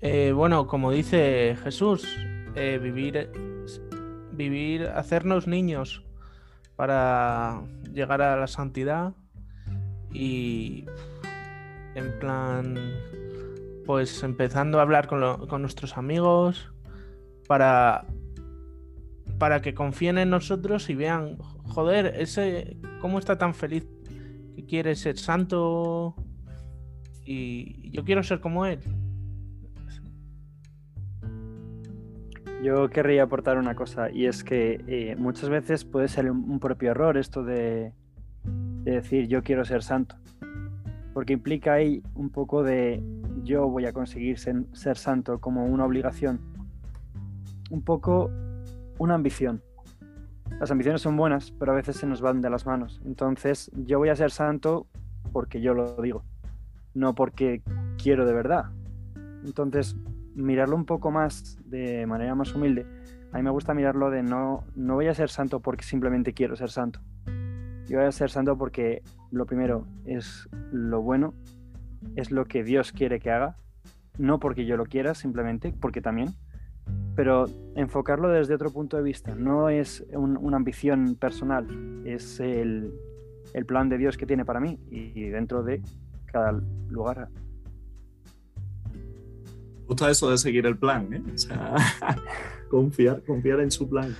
eh, 0.00 0.32
bueno, 0.32 0.66
como 0.66 0.90
dice 0.90 1.56
Jesús, 1.62 2.08
eh, 2.54 2.80
vivir, 2.82 3.30
vivir, 4.32 4.86
hacernos 4.86 5.46
niños 5.46 6.02
para 6.76 7.62
llegar 7.92 8.22
a 8.22 8.38
la 8.38 8.46
santidad 8.46 9.12
y 10.12 10.86
en 11.94 12.18
plan 12.18 12.74
pues 13.90 14.22
empezando 14.22 14.78
a 14.78 14.82
hablar 14.82 15.08
con, 15.08 15.20
nuestros 15.62 15.98
amigos 15.98 16.72
para, 17.48 18.06
para 19.36 19.60
que 19.62 19.74
confíen 19.74 20.16
en 20.16 20.30
nosotros 20.30 20.88
y 20.90 20.94
vean, 20.94 21.38
joder, 21.64 22.14
ese, 22.16 22.76
¿cómo 23.00 23.18
está 23.18 23.36
tan 23.36 23.52
feliz 23.52 23.84
que 24.54 24.64
quiere 24.64 24.94
ser 24.94 25.18
santo? 25.18 26.14
Y 27.24 27.90
yo 27.90 28.04
quiero 28.04 28.22
ser 28.22 28.38
como 28.38 28.64
él. 28.64 28.78
Yo 32.62 32.90
querría 32.90 33.24
aportar 33.24 33.58
una 33.58 33.74
cosa 33.74 34.08
y 34.08 34.26
es 34.26 34.44
que 34.44 34.84
eh, 34.86 35.16
muchas 35.18 35.48
veces 35.48 35.84
puede 35.84 36.06
ser 36.06 36.30
un, 36.30 36.60
propio 36.60 36.92
error 36.92 37.16
esto 37.16 37.42
de, 37.42 37.92
decir 38.84 39.26
yo 39.26 39.42
quiero 39.42 39.64
ser 39.64 39.82
santo, 39.82 40.14
porque 41.12 41.32
implica 41.32 41.72
ahí 41.72 42.04
un 42.14 42.30
poco 42.30 42.62
de 42.62 43.02
yo 43.50 43.68
voy 43.68 43.84
a 43.84 43.92
conseguir 43.92 44.38
ser, 44.38 44.96
santo 44.96 45.40
como 45.40 45.66
una 45.66 45.84
obligación. 45.84 46.38
un 47.70 47.82
poco 47.82 48.30
una 48.98 49.14
ambición. 49.14 49.62
Las 50.60 50.70
ambiciones 50.70 51.02
son 51.02 51.16
buenas, 51.16 51.52
pero 51.52 51.72
a 51.72 51.74
veces 51.74 51.96
se 51.96 52.06
nos 52.06 52.20
van 52.20 52.40
de 52.40 52.50
las 52.50 52.66
manos. 52.66 53.00
Entonces, 53.04 53.70
yo 53.74 53.98
voy 53.98 54.08
a 54.08 54.16
ser 54.16 54.30
santo 54.30 54.86
porque 55.32 55.60
yo 55.60 55.74
lo 55.74 55.96
digo, 55.96 56.22
no 56.94 57.14
porque 57.14 57.62
quiero 58.00 58.24
de 58.24 58.34
verdad. 58.34 58.70
Entonces, 59.44 59.96
mirarlo 60.34 60.76
un 60.76 60.84
poco 60.84 61.10
más 61.10 61.58
de 61.64 62.06
manera 62.06 62.34
más 62.34 62.54
humilde, 62.54 62.86
a 63.32 63.36
mí 63.38 63.42
me 63.42 63.50
gusta 63.50 63.74
mirarlo 63.74 64.10
de 64.10 64.22
no, 64.22 64.64
no 64.74 64.94
voy 64.94 65.08
a 65.08 65.14
ser 65.14 65.28
santo 65.28 65.60
porque 65.60 65.84
simplemente 65.84 66.34
quiero 66.34 66.56
ser 66.56 66.70
santo. 66.70 67.00
Yo 67.86 67.98
voy 67.98 68.06
a 68.06 68.12
ser 68.12 68.30
santo 68.30 68.56
porque 68.56 69.02
lo 69.30 69.46
primero 69.46 69.86
es 70.04 70.48
lo 70.72 71.02
bueno, 71.02 71.34
es 72.16 72.30
lo 72.30 72.44
que 72.46 72.64
Dios 72.64 72.92
quiere 72.92 73.20
que 73.20 73.30
haga, 73.30 73.56
no 74.18 74.38
porque 74.40 74.66
yo 74.66 74.76
lo 74.76 74.84
quiera, 74.84 75.14
simplemente 75.14 75.74
porque 75.80 76.00
también, 76.00 76.30
pero 77.14 77.46
enfocarlo 77.76 78.28
desde 78.28 78.54
otro 78.54 78.70
punto 78.70 78.96
de 78.96 79.02
vista, 79.02 79.34
no 79.34 79.68
es 79.68 80.04
una 80.12 80.56
ambición 80.56 81.16
personal, 81.16 81.66
es 82.04 82.40
el, 82.40 82.92
el 83.54 83.66
plan 83.66 83.88
de 83.88 83.98
Dios 83.98 84.16
que 84.16 84.26
tiene 84.26 84.44
para 84.44 84.60
mí 84.60 84.78
y 84.90 85.28
dentro 85.28 85.62
de 85.62 85.82
cada 86.26 86.52
lugar 86.88 87.28
gusta 89.90 90.08
eso 90.08 90.30
de 90.30 90.38
seguir 90.38 90.66
el 90.66 90.78
plan, 90.78 91.12
¿eh? 91.12 91.22
O 91.34 91.36
sea, 91.36 91.74
confiar, 92.70 93.22
confiar 93.24 93.58
en 93.58 93.72
su 93.72 93.88
plan. 93.88 94.14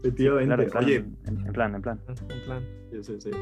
Efectivamente. 0.00 0.70
oye, 0.74 0.96
en, 1.26 1.52
plan, 1.52 1.74
en 1.74 1.82
plan. 1.82 2.00
En 2.08 2.44
plan. 2.46 2.62
Sí, 2.90 3.04
sí, 3.04 3.16
sí. 3.20 3.30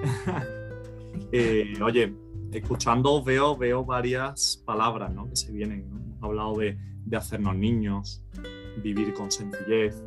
Eh, 1.32 1.74
oye, 1.82 2.14
escuchando 2.52 3.22
veo, 3.22 3.56
veo 3.56 3.84
varias 3.84 4.62
palabras 4.64 5.12
¿no? 5.12 5.28
que 5.28 5.36
se 5.36 5.52
vienen. 5.52 5.88
¿no? 5.90 5.96
Hemos 5.98 6.22
hablado 6.22 6.58
de, 6.58 6.78
de 7.04 7.16
hacernos 7.16 7.56
niños, 7.56 8.22
vivir 8.82 9.12
con 9.14 9.30
sencillez, 9.30 10.02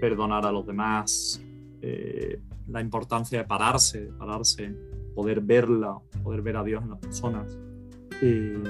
perdonar 0.00 0.46
a 0.46 0.52
los 0.52 0.66
demás, 0.66 1.42
eh, 1.82 2.40
la 2.66 2.80
importancia 2.80 3.38
de 3.38 3.44
pararse, 3.44 4.10
pararse, 4.18 4.74
poder 5.14 5.40
verla, 5.40 5.98
poder 6.22 6.42
ver 6.42 6.56
a 6.56 6.64
Dios 6.64 6.82
en 6.82 6.90
las 6.90 6.98
personas. 6.98 7.58
Eh, 8.22 8.62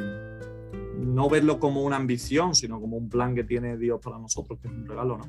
no 0.99 1.29
verlo 1.29 1.59
como 1.59 1.83
una 1.83 1.97
ambición, 1.97 2.55
sino 2.55 2.81
como 2.81 2.97
un 2.97 3.09
plan 3.09 3.35
que 3.35 3.45
tiene 3.45 3.77
Dios 3.77 4.01
para 4.03 4.19
nosotros, 4.19 4.59
que 4.61 4.69
es 4.69 4.75
un 4.75 4.87
regalo, 4.87 5.19
¿no? 5.19 5.25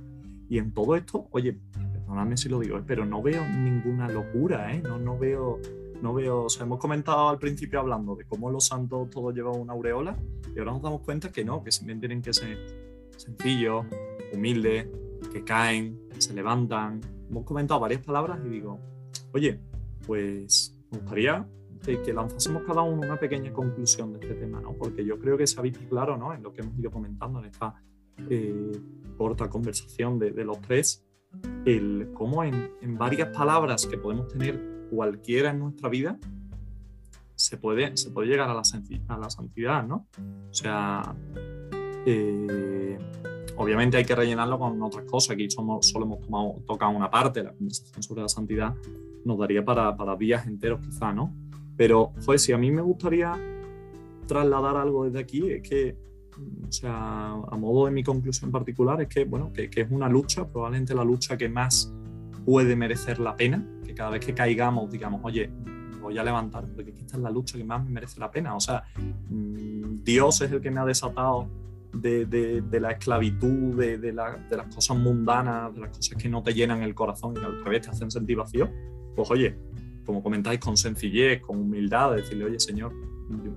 Y 0.49 0.57
en 0.57 0.73
todo 0.73 0.95
esto, 0.95 1.27
oye, 1.31 1.59
perdóname 1.93 2.35
si 2.35 2.49
lo 2.49 2.59
digo, 2.59 2.77
¿eh? 2.77 2.83
pero 2.85 3.05
no 3.05 3.21
veo 3.21 3.47
ninguna 3.47 4.09
locura, 4.09 4.73
¿eh? 4.73 4.81
No, 4.81 4.97
no 4.97 5.17
veo, 5.17 5.59
no 6.01 6.13
veo, 6.13 6.43
o 6.43 6.49
sea, 6.49 6.65
hemos 6.65 6.79
comentado 6.79 7.29
al 7.29 7.39
principio 7.39 7.79
hablando 7.79 8.15
de 8.15 8.25
cómo 8.25 8.49
los 8.49 8.65
santos 8.67 9.09
todos 9.09 9.33
llevan 9.33 9.59
una 9.59 9.73
aureola 9.73 10.17
y 10.55 10.59
ahora 10.59 10.71
nos 10.71 10.81
damos 10.81 11.01
cuenta 11.01 11.31
que 11.31 11.43
no, 11.43 11.63
que 11.63 11.71
también 11.71 11.99
tienen 11.99 12.21
que 12.21 12.33
ser 12.33 12.57
sencillos, 13.17 13.85
humildes, 14.33 14.87
que 15.31 15.43
caen, 15.43 16.07
que 16.13 16.21
se 16.21 16.33
levantan. 16.33 17.01
Hemos 17.29 17.43
comentado 17.45 17.79
varias 17.79 18.01
palabras 18.03 18.39
y 18.45 18.49
digo, 18.49 18.79
oye, 19.33 19.59
pues 20.05 20.75
me 20.91 20.99
gustaría 20.99 21.45
que 21.97 22.13
lanzásemos 22.13 22.63
cada 22.63 22.81
uno 22.81 23.01
una 23.01 23.17
pequeña 23.17 23.51
conclusión 23.51 24.13
de 24.13 24.19
este 24.19 24.35
tema, 24.35 24.61
¿no? 24.61 24.73
Porque 24.73 25.03
yo 25.03 25.17
creo 25.17 25.37
que 25.37 25.47
se 25.47 25.59
ha 25.59 25.63
visto 25.63 25.79
claro, 25.89 26.17
¿no? 26.17 26.33
En 26.33 26.43
lo 26.43 26.53
que 26.53 26.61
hemos 26.61 26.77
ido 26.77 26.91
comentando 26.91 27.39
en 27.39 27.45
esta 27.45 27.81
eh, 28.29 28.71
corta 29.17 29.49
conversación 29.49 30.19
de, 30.19 30.31
los 30.43 30.61
tres, 30.61 31.05
el 31.65 32.11
cómo 32.13 32.43
en, 32.43 32.69
varias 32.97 33.35
palabras 33.35 33.85
que 33.85 33.97
podemos 33.97 34.27
tener 34.27 34.78
cualquiera 34.89 35.51
en 35.51 35.59
nuestra 35.59 35.89
vida, 35.89 36.17
se 37.35 37.57
puede, 37.57 37.95
se 37.95 38.11
puede 38.11 38.27
llegar 38.27 38.49
a 38.49 38.53
la, 38.53 38.61
a 39.07 39.17
la 39.17 39.29
santidad, 39.29 39.83
¿no? 39.83 40.07
O 40.49 40.53
sea, 40.53 41.15
eh, 42.05 42.97
obviamente 43.55 43.97
hay 43.97 44.05
que 44.05 44.15
rellenarlo 44.15 44.59
con 44.59 44.81
otras 44.81 45.05
cosas. 45.05 45.31
Aquí 45.31 45.49
solo 45.49 45.79
hemos 45.95 46.65
tocado 46.65 46.91
una 46.91 47.09
parte, 47.09 47.43
la 47.43 47.53
conversación 47.53 48.03
sobre 48.03 48.21
la 48.21 48.29
santidad 48.29 48.75
nos 49.25 49.37
daría 49.37 49.63
para, 49.63 49.95
para 49.95 50.15
días 50.15 50.47
enteros 50.47 50.81
quizá, 50.81 51.13
¿no? 51.13 51.33
Pero, 51.77 52.11
pues 52.25 52.41
si 52.41 52.51
a 52.51 52.57
mí 52.57 52.71
me 52.71 52.81
gustaría 52.81 53.37
trasladar 54.27 54.75
algo 54.75 55.05
desde 55.05 55.19
aquí, 55.19 55.49
es 55.49 55.61
que, 55.61 55.95
o 56.67 56.71
sea, 56.71 57.31
a 57.31 57.57
modo 57.57 57.85
de 57.85 57.91
mi 57.91 58.03
conclusión 58.03 58.51
particular, 58.51 59.01
es 59.01 59.07
que, 59.07 59.23
bueno, 59.25 59.51
que, 59.53 59.69
es 59.73 59.89
una 59.89 60.09
lucha, 60.09 60.45
probablemente 60.45 60.93
la 60.93 61.03
lucha 61.03 61.37
que 61.37 61.47
más 61.47 61.93
puede 62.45 62.75
merecer 62.75 63.19
la 63.19 63.35
pena, 63.35 63.65
que 63.78 63.78
cada 63.99 64.11
vez 64.11 64.25
que 64.25 64.33
caigamos, 64.33 64.89
digamos, 64.89 65.19
oye, 65.25 65.51
voy 65.99 66.17
a 66.17 66.23
levantar, 66.23 66.65
porque 66.73 66.91
esta 66.91 67.17
es 67.17 67.21
la 67.21 67.29
lucha 67.29 67.57
que 67.57 67.65
más 67.65 67.83
me 67.83 67.91
merece 67.91 68.17
la 68.17 68.31
pena. 68.31 68.55
O 68.55 68.59
sea, 68.61 68.81
mm, 68.97 70.05
Dios 70.05 70.39
es 70.39 70.49
el 70.53 70.61
que 70.61 70.71
me 70.71 70.79
ha 70.79 70.85
desatado 70.85 71.49
de, 71.91 72.25
de, 72.25 72.79
la 72.79 72.91
esclavitud, 72.91 73.75
de, 73.75 73.97
de, 73.97 74.13
las 74.13 74.73
cosas 74.73 74.95
mundanas, 74.95 75.75
de 75.75 75.81
las 75.81 75.89
cosas 75.89 76.17
que 76.17 76.29
no 76.29 76.41
te 76.41 76.53
llenan 76.53 76.81
el 76.81 76.95
corazón 76.95 77.33
y 77.35 77.43
al 77.43 77.61
revés 77.61 77.81
te 77.81 77.89
hacen 77.89 78.09
sentir 78.09 78.37
vacío. 78.37 78.69
Pues 79.17 79.29
oye, 79.31 79.57
como 80.05 80.23
comentáis, 80.23 80.61
con 80.61 80.77
sencillez, 80.77 81.41
con 81.41 81.59
humildad, 81.59 82.15
decirle, 82.15 82.45
oye 82.45 82.59
Señor, 82.61 82.93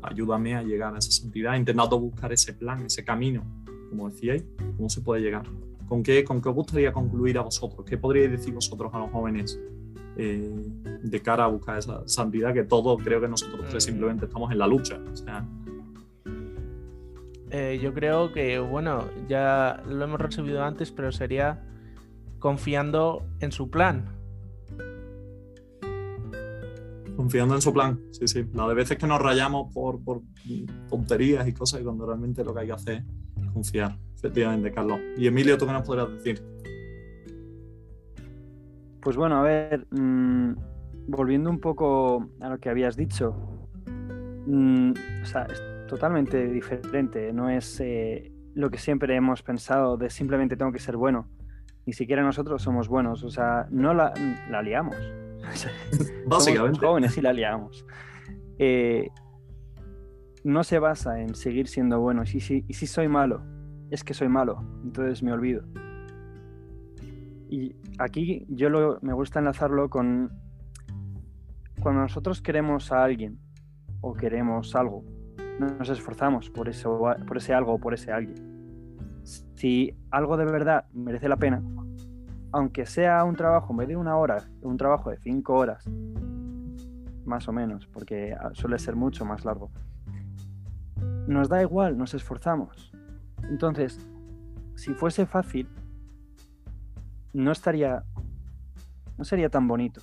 ayúdame 0.03 0.57
a 0.57 0.65
llegar 0.65 0.93
a 0.93 0.99
esa 0.99 1.13
santidad, 1.13 1.55
intentando 1.55 2.01
buscar 2.01 2.33
ese 2.33 2.53
plan, 2.53 2.85
ese 2.85 3.05
camino, 3.05 3.45
como 3.91 4.11
decíais, 4.11 4.45
¿cómo 4.77 4.89
se 4.89 5.03
puede 5.03 5.23
llegar? 5.23 5.45
¿Con 5.87 6.03
qué, 6.03 6.25
con 6.25 6.43
qué 6.43 6.49
os 6.49 6.55
gustaría 6.57 6.93
concluir 6.93 7.39
a 7.39 7.43
vosotros? 7.43 7.87
¿Qué 7.87 7.97
podríais 7.97 8.33
decir 8.33 8.53
vosotros 8.53 8.93
a 8.93 8.99
los 8.99 9.11
jóvenes 9.13 9.61
eh, 10.17 10.51
de 11.03 11.23
cara 11.23 11.45
a 11.45 11.47
buscar 11.47 11.79
esa 11.79 12.07
santidad 12.07 12.53
que 12.53 12.65
todos 12.65 13.03
creo 13.03 13.21
que 13.21 13.29
nosotros 13.29 13.61
tres 13.71 13.85
mm. 13.85 13.89
simplemente 13.89 14.27
estamos 14.27 14.51
en 14.53 14.59
la 14.59 14.67
lucha? 14.67 15.01
Eh, 17.51 17.79
yo 17.83 17.93
creo 17.93 18.33
que, 18.33 18.59
bueno, 18.59 19.05
ya 19.29 19.83
lo 19.87 20.05
hemos 20.05 20.21
recibido 20.21 20.65
antes, 20.65 20.91
pero 20.91 21.13
sería 21.13 21.63
confiando 22.39 23.23
en 23.41 23.53
su 23.53 23.71
plan 23.71 24.23
Confiando 27.17 27.55
en 27.55 27.61
su 27.61 27.73
plan, 27.73 28.01
sí, 28.11 28.27
sí. 28.27 28.45
La 28.55 28.67
de 28.67 28.75
veces 28.75 28.97
que 28.97 29.07
nos 29.07 29.21
rayamos 29.21 29.73
por, 29.73 30.01
tonterías 30.89 31.47
y 31.47 31.53
cosas 31.53 31.81
y 31.81 31.85
cuando 31.85 32.07
realmente 32.07 32.43
lo 32.43 32.55
que 32.55 32.61
hay 32.61 32.67
que 32.67 32.73
hacer 32.73 33.05
es 33.41 33.51
confiar, 33.53 33.99
efectivamente, 34.17 34.73
Carlos. 34.73 34.99
Y 35.17 35.27
Emilio, 35.27 35.59
¿tú 35.59 35.67
qué 35.67 35.73
nos 35.73 35.87
podrías 35.87 36.11
decir? 36.11 36.43
Pues 39.03 39.17
bueno, 39.17 39.37
a 39.37 39.43
ver, 39.43 39.87
mm, 39.91 40.55
volviendo 41.09 41.51
un 41.51 41.61
poco 41.61 42.31
a 42.41 42.49
lo 42.49 42.59
que 42.59 42.71
habías 42.71 42.97
dicho, 42.97 43.35
mm, 44.47 44.93
o 45.23 45.27
sea, 45.27 45.43
es 45.51 45.61
totalmente 45.89 46.47
diferente, 46.47 47.33
no 47.33 47.51
es 47.51 47.81
eh, 47.81 48.33
lo 48.55 48.71
que 48.71 48.79
siempre 48.79 49.15
hemos 49.15 49.43
pensado 49.43 49.97
de 49.97 50.09
simplemente 50.09 50.57
tengo 50.57 50.73
que 50.73 50.79
ser 50.79 50.97
bueno, 50.97 51.29
ni 51.85 51.93
siquiera 51.93 52.23
nosotros 52.23 52.63
somos 52.63 52.89
buenos, 52.89 53.25
o 53.25 53.31
sea, 53.31 53.67
no 53.71 53.93
la, 53.93 54.15
la 54.49 54.63
liamos, 54.63 54.97
Básicamente. 56.27 56.79
Somos 56.79 56.79
jóvenes 56.79 57.19
y 57.19 57.21
la 57.21 57.33
liamos. 57.33 57.85
Eh, 58.59 59.09
no 60.45 60.65
se 60.65 60.79
basa 60.79 61.21
en 61.21 61.35
seguir 61.35 61.69
siendo 61.69 62.01
bueno. 62.01 62.23
Y 62.23 62.41
si, 62.41 62.65
y 62.67 62.75
si 62.75 62.87
soy 62.87 63.09
malo, 63.09 63.43
es 63.91 64.05
que 64.05 64.15
soy 64.15 64.29
malo. 64.29 64.65
Entonces 64.85 65.23
me 65.23 65.33
olvido. 65.33 65.65
Y 67.53 67.77
aquí 67.99 68.47
yo 68.49 68.99
me 69.03 69.13
gusta 69.13 69.39
enlazarlo 69.39 69.91
con 69.91 70.31
cuando 71.83 72.01
nosotros 72.01 72.41
queremos 72.41 72.91
a 72.93 73.05
alguien 73.05 73.39
o 74.01 74.15
queremos 74.15 74.75
algo, 74.75 75.05
nos 75.61 75.91
esforzamos 75.91 76.49
por, 76.49 76.71
por 77.27 77.37
ese 77.37 77.53
algo 77.53 77.75
o 77.75 77.79
por 77.79 77.93
ese 77.93 78.11
alguien. 78.11 79.21
Si 79.23 79.95
algo 80.11 80.39
de 80.39 80.47
verdad 80.47 80.87
merece 80.95 81.29
la 81.29 81.37
pena, 81.37 81.63
aunque 82.53 82.87
sea 82.87 83.23
un 83.23 83.37
trabajo 83.37 83.79
en 83.83 83.87
de 83.87 83.97
una 83.97 84.17
hora, 84.17 84.49
un 84.63 84.79
trabajo 84.79 85.11
de 85.11 85.19
cinco 85.19 85.53
horas, 85.53 85.85
más 87.27 87.49
o 87.49 87.53
menos, 87.53 87.87
porque 87.87 88.35
suele 88.55 88.79
ser 88.79 88.97
mucho 88.97 89.27
más 89.27 89.45
largo, 89.45 89.71
nos 91.27 91.51
da 91.51 91.61
igual, 91.61 91.99
nos 91.99 92.15
esforzamos. 92.15 92.95
Entonces, 93.43 94.09
si 94.75 94.95
fuese 94.95 95.27
fácil, 95.27 95.69
no 97.33 97.53
estaría, 97.53 98.05
no 99.19 99.25
sería 99.25 99.49
tan 99.49 99.69
bonito. 99.69 100.03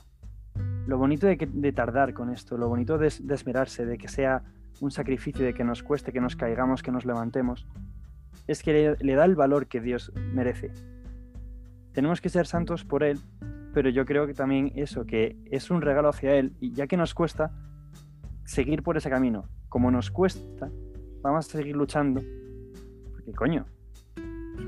Lo 0.88 0.98
bonito 0.98 1.28
de, 1.28 1.72
tardar 1.74 2.13
con 2.13 2.32
esto, 2.32 2.58
lo 2.58 2.68
bonito 2.68 2.98
de, 2.98 3.08
esmerarse, 3.08 3.86
de 3.86 3.98
que 3.98 4.08
sea 4.08 4.44
un 4.82 4.92
sacrificio, 4.92 5.46
de 5.46 5.54
que 5.54 5.63
nos 5.63 5.84
cueste, 5.84 6.12
que 6.12 6.22
nos 6.22 6.36
caigamos, 6.36 6.82
que 6.82 6.92
nos 6.92 7.06
levantemos, 7.06 7.68
es 8.48 8.63
que 8.63 8.96
le 9.00 9.15
da 9.15 9.26
el 9.26 9.36
valor 9.36 9.68
que 9.68 9.82
Dios 9.82 10.12
merece 10.34 10.72
tenemos 11.94 12.22
que 12.22 12.30
ser 12.30 12.48
santos 12.48 12.86
por 12.86 13.04
Él, 13.04 13.20
pero 13.74 13.89
yo 13.89 14.06
creo 14.06 14.28
que 14.28 14.34
también 14.34 14.72
eso, 14.76 15.06
que 15.06 15.38
es 15.52 15.70
un 15.70 15.82
regalo 15.82 16.10
hacia 16.10 16.36
Él, 16.36 16.56
y 16.60 16.72
ya 16.72 16.88
que 16.88 16.98
nos 16.98 17.13
cuesta 17.13 17.52
seguir 18.46 18.84
por 18.84 18.98
ese 18.98 19.10
camino, 19.10 19.50
como 19.70 19.92
nos 19.92 20.12
cuesta, 20.12 20.70
vamos 21.22 21.48
a 21.48 21.58
seguir 21.58 21.76
luchando, 21.76 22.22
porque 23.12 23.34
coño, 23.34 23.65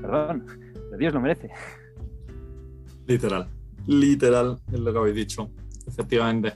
perdón, 0.00 0.46
pero 0.74 0.98
Dios 0.98 1.14
lo 1.14 1.20
merece. 1.20 1.50
Literal, 3.06 3.48
literal 3.86 4.58
es 4.72 4.80
lo 4.80 4.92
que 4.92 4.98
habéis 4.98 5.16
dicho, 5.16 5.50
efectivamente. 5.86 6.54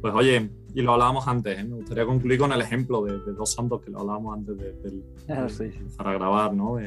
Pues 0.00 0.14
oye, 0.14 0.50
y 0.74 0.82
lo 0.82 0.92
hablábamos 0.92 1.26
antes, 1.28 1.58
¿eh? 1.58 1.64
me 1.64 1.76
gustaría 1.76 2.04
concluir 2.04 2.38
con 2.38 2.52
el 2.52 2.60
ejemplo 2.60 3.02
de, 3.04 3.18
dos 3.32 3.52
santos 3.52 3.82
que 3.82 3.90
lo 3.90 4.00
hablábamos 4.00 4.38
antes 4.38 4.56
de, 4.58 5.02
ah, 5.28 5.46
para 5.96 6.12
grabar, 6.14 6.54
¿no? 6.54 6.78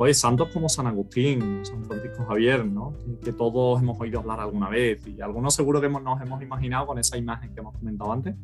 pues 0.00 0.16
santos 0.16 0.48
como 0.50 0.66
San 0.70 0.86
Agustín, 0.86 1.60
San 1.62 1.84
Francisco 1.84 2.24
Javier, 2.24 2.64
¿no? 2.64 2.94
Que, 3.22 3.34
todos 3.34 3.82
hemos 3.82 4.00
oído 4.00 4.20
hablar 4.20 4.40
alguna 4.40 4.70
vez 4.70 5.06
y 5.06 5.20
algunos 5.20 5.54
seguro 5.54 5.78
que 5.78 5.90
nos 5.90 6.22
hemos 6.22 6.40
imaginado 6.40 6.86
con 6.86 6.98
esa 6.98 7.18
imagen 7.18 7.52
que 7.52 7.60
hemos 7.60 7.76
comentado 7.76 8.10
antes. 8.10 8.34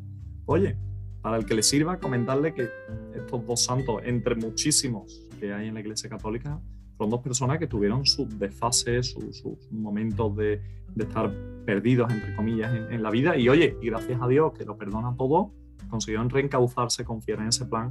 Oye, 0.44 0.76
para 1.22 1.38
el 1.38 1.46
que 1.46 1.54
le 1.54 1.62
sirva, 1.62 1.98
comentarle 1.98 2.52
que 2.52 2.68
estos 3.14 3.46
dos 3.46 3.64
santos, 3.64 4.02
entre 4.04 4.34
muchísimos 4.34 5.26
que 5.40 5.54
hay 5.54 5.68
en 5.68 5.74
la 5.74 5.80
Iglesia 5.80 6.10
Católica, 6.10 6.60
son 6.98 7.10
dos 7.10 7.20
personas 7.20 7.58
que 7.58 7.66
tuvieron 7.66 8.06
sus 8.06 8.38
desfases, 8.38 9.10
sus, 9.10 9.70
momentos 9.70 10.34
de, 10.36 10.60
estar 10.96 11.30
perdidos, 11.66 12.10
entre 12.10 12.34
comillas, 12.34 12.72
en, 12.90 13.02
la 13.02 13.10
vida. 13.10 13.36
Y 13.36 13.48
oye, 13.48 13.76
y 13.82 13.86
gracias 13.86 14.20
a 14.20 14.28
Dios 14.28 14.52
que 14.56 14.64
lo 14.64 14.76
perdona 14.78 15.14
todo, 15.16 15.52
consiguieron 15.90 16.30
reencauzarse, 16.30 17.04
confiar 17.04 17.40
en 17.40 17.48
ese 17.48 17.66
plan 17.66 17.88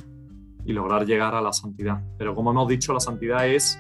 y 0.66 0.74
lograr 0.74 1.06
llegar 1.06 1.36
a 1.36 1.42
la 1.42 1.54
santidad. 1.54 2.04
Pero 2.18 2.34
como 2.34 2.52
hemos 2.52 2.68
dicho, 2.68 2.94
la 2.94 3.00
santidad 3.00 3.48
es 3.48 3.80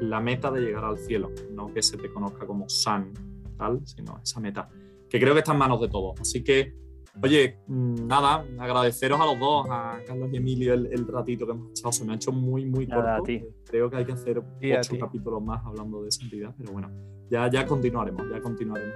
la 0.00 0.20
meta 0.20 0.50
de 0.50 0.62
llegar 0.62 0.84
al 0.84 0.96
cielo, 0.96 1.30
no 1.52 1.72
que 1.72 1.82
se 1.82 1.98
te 1.98 2.10
conozca 2.10 2.46
como 2.46 2.68
san, 2.68 3.12
tal, 3.58 3.80
sino 3.84 4.18
esa 4.22 4.40
meta, 4.40 4.68
que 5.10 5.20
creo 5.20 5.34
que 5.34 5.40
está 5.40 5.52
en 5.52 5.58
manos 5.58 5.80
de 5.80 5.88
todos. 5.88 6.18
Así 6.20 6.42
que 6.42 6.74
Oye, 7.20 7.58
nada, 7.68 8.44
agradeceros 8.58 9.20
a 9.20 9.26
los 9.26 9.38
dos, 9.38 9.66
a 9.68 9.98
Carlos 10.06 10.30
y 10.32 10.36
Emilio, 10.38 10.72
el, 10.72 11.06
ratito 11.06 11.44
que 11.44 11.52
hemos 11.52 11.70
echado. 11.70 11.92
Se 11.92 12.04
me 12.04 12.12
ha 12.12 12.16
hecho 12.16 12.32
muy, 12.32 12.64
muy 12.64 12.86
corto. 12.86 13.24
Creo 13.66 13.90
que 13.90 13.96
hay 13.96 14.04
que 14.06 14.12
hacer 14.12 14.38
ocho 14.38 14.98
capítulos 14.98 15.42
más 15.42 15.64
hablando 15.64 16.02
de 16.02 16.10
santidad, 16.10 16.54
pero 16.56 16.72
bueno, 16.72 16.90
ya, 17.30 17.50
ya 17.50 17.66
continuaremos, 17.66 18.22
ya 18.30 18.40
continuaremos 18.40 18.94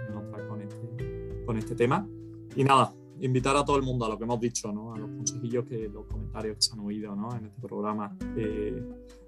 con 0.49 0.63
este, 0.63 1.43
con 1.45 1.59
este 1.59 1.75
tema. 1.75 2.09
Y 2.57 2.65
nada, 2.65 2.95
invitar 3.21 3.55
a 3.55 3.65
todo 3.65 3.77
el 3.77 3.83
mundo 3.83 4.07
a 4.07 4.09
lo 4.09 4.17
que 4.17 4.25
hemos 4.25 4.41
dicho, 4.41 4.73
¿no? 4.73 4.95
a 4.95 4.99
los 4.99 5.11
consejillos, 5.11 5.67
que 5.67 5.89
los 5.89 6.07
comentarios 6.07 6.57
que 6.57 6.63
se 6.63 6.73
han 6.73 6.81
oído 6.81 7.15
¿no? 7.15 7.37
en 7.37 7.47
este 7.47 7.61
programa. 7.61 8.17
Eh, 8.35 8.83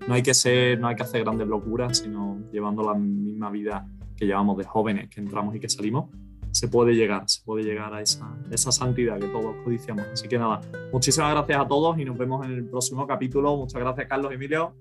no 0.07 0.15
hay 0.15 0.23
que 0.23 0.33
ser, 0.33 0.81
no 0.81 0.89
hay 0.89 0.97
que 0.97 1.03
hacer 1.03 1.25
grandes 1.25 1.47
locuras, 1.47 1.99
sino 1.99 2.41
llevando 2.51 2.83
la 2.83 2.95
misma 2.95 3.51
vida 3.51 3.87
que 4.17 4.25
llevamos 4.25 4.57
de 4.57 4.65
jóvenes, 4.65 5.11
que 5.11 5.21
entramos 5.21 5.55
y 5.55 5.61
que 5.61 5.69
salimos 5.69 6.09
se 6.53 6.69
puede 6.69 6.95
llegar, 6.95 7.29
se 7.29 7.43
puede 7.45 7.65
llegar 7.65 7.93
a 7.95 8.01
esa, 8.01 8.37
esa 8.51 8.73
santidad 8.73 9.19
que 9.19 9.29
todos 9.29 9.57
codiciamos. 9.65 10.07
Así 10.13 10.29
que 10.29 10.39
nada, 10.39 10.61
muchísimas 10.93 11.33
gracias 11.33 11.61
a 11.61 11.69
todos 11.69 11.99
y 11.99 12.05
nos 12.05 12.17
vemos 12.17 12.45
en 12.47 12.53
el 12.53 12.65
próximo 12.65 13.07
capítulo. 13.07 13.57
Muchas 13.57 13.81
gracias, 13.81 14.09
Carlos 14.09 14.33
Emilio. 14.33 14.75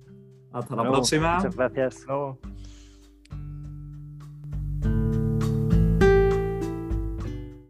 Hasta 0.51 0.75
la 0.75 0.83
próxima. 0.83 1.35
Muchas 1.35 1.55
gracias. 1.55 2.05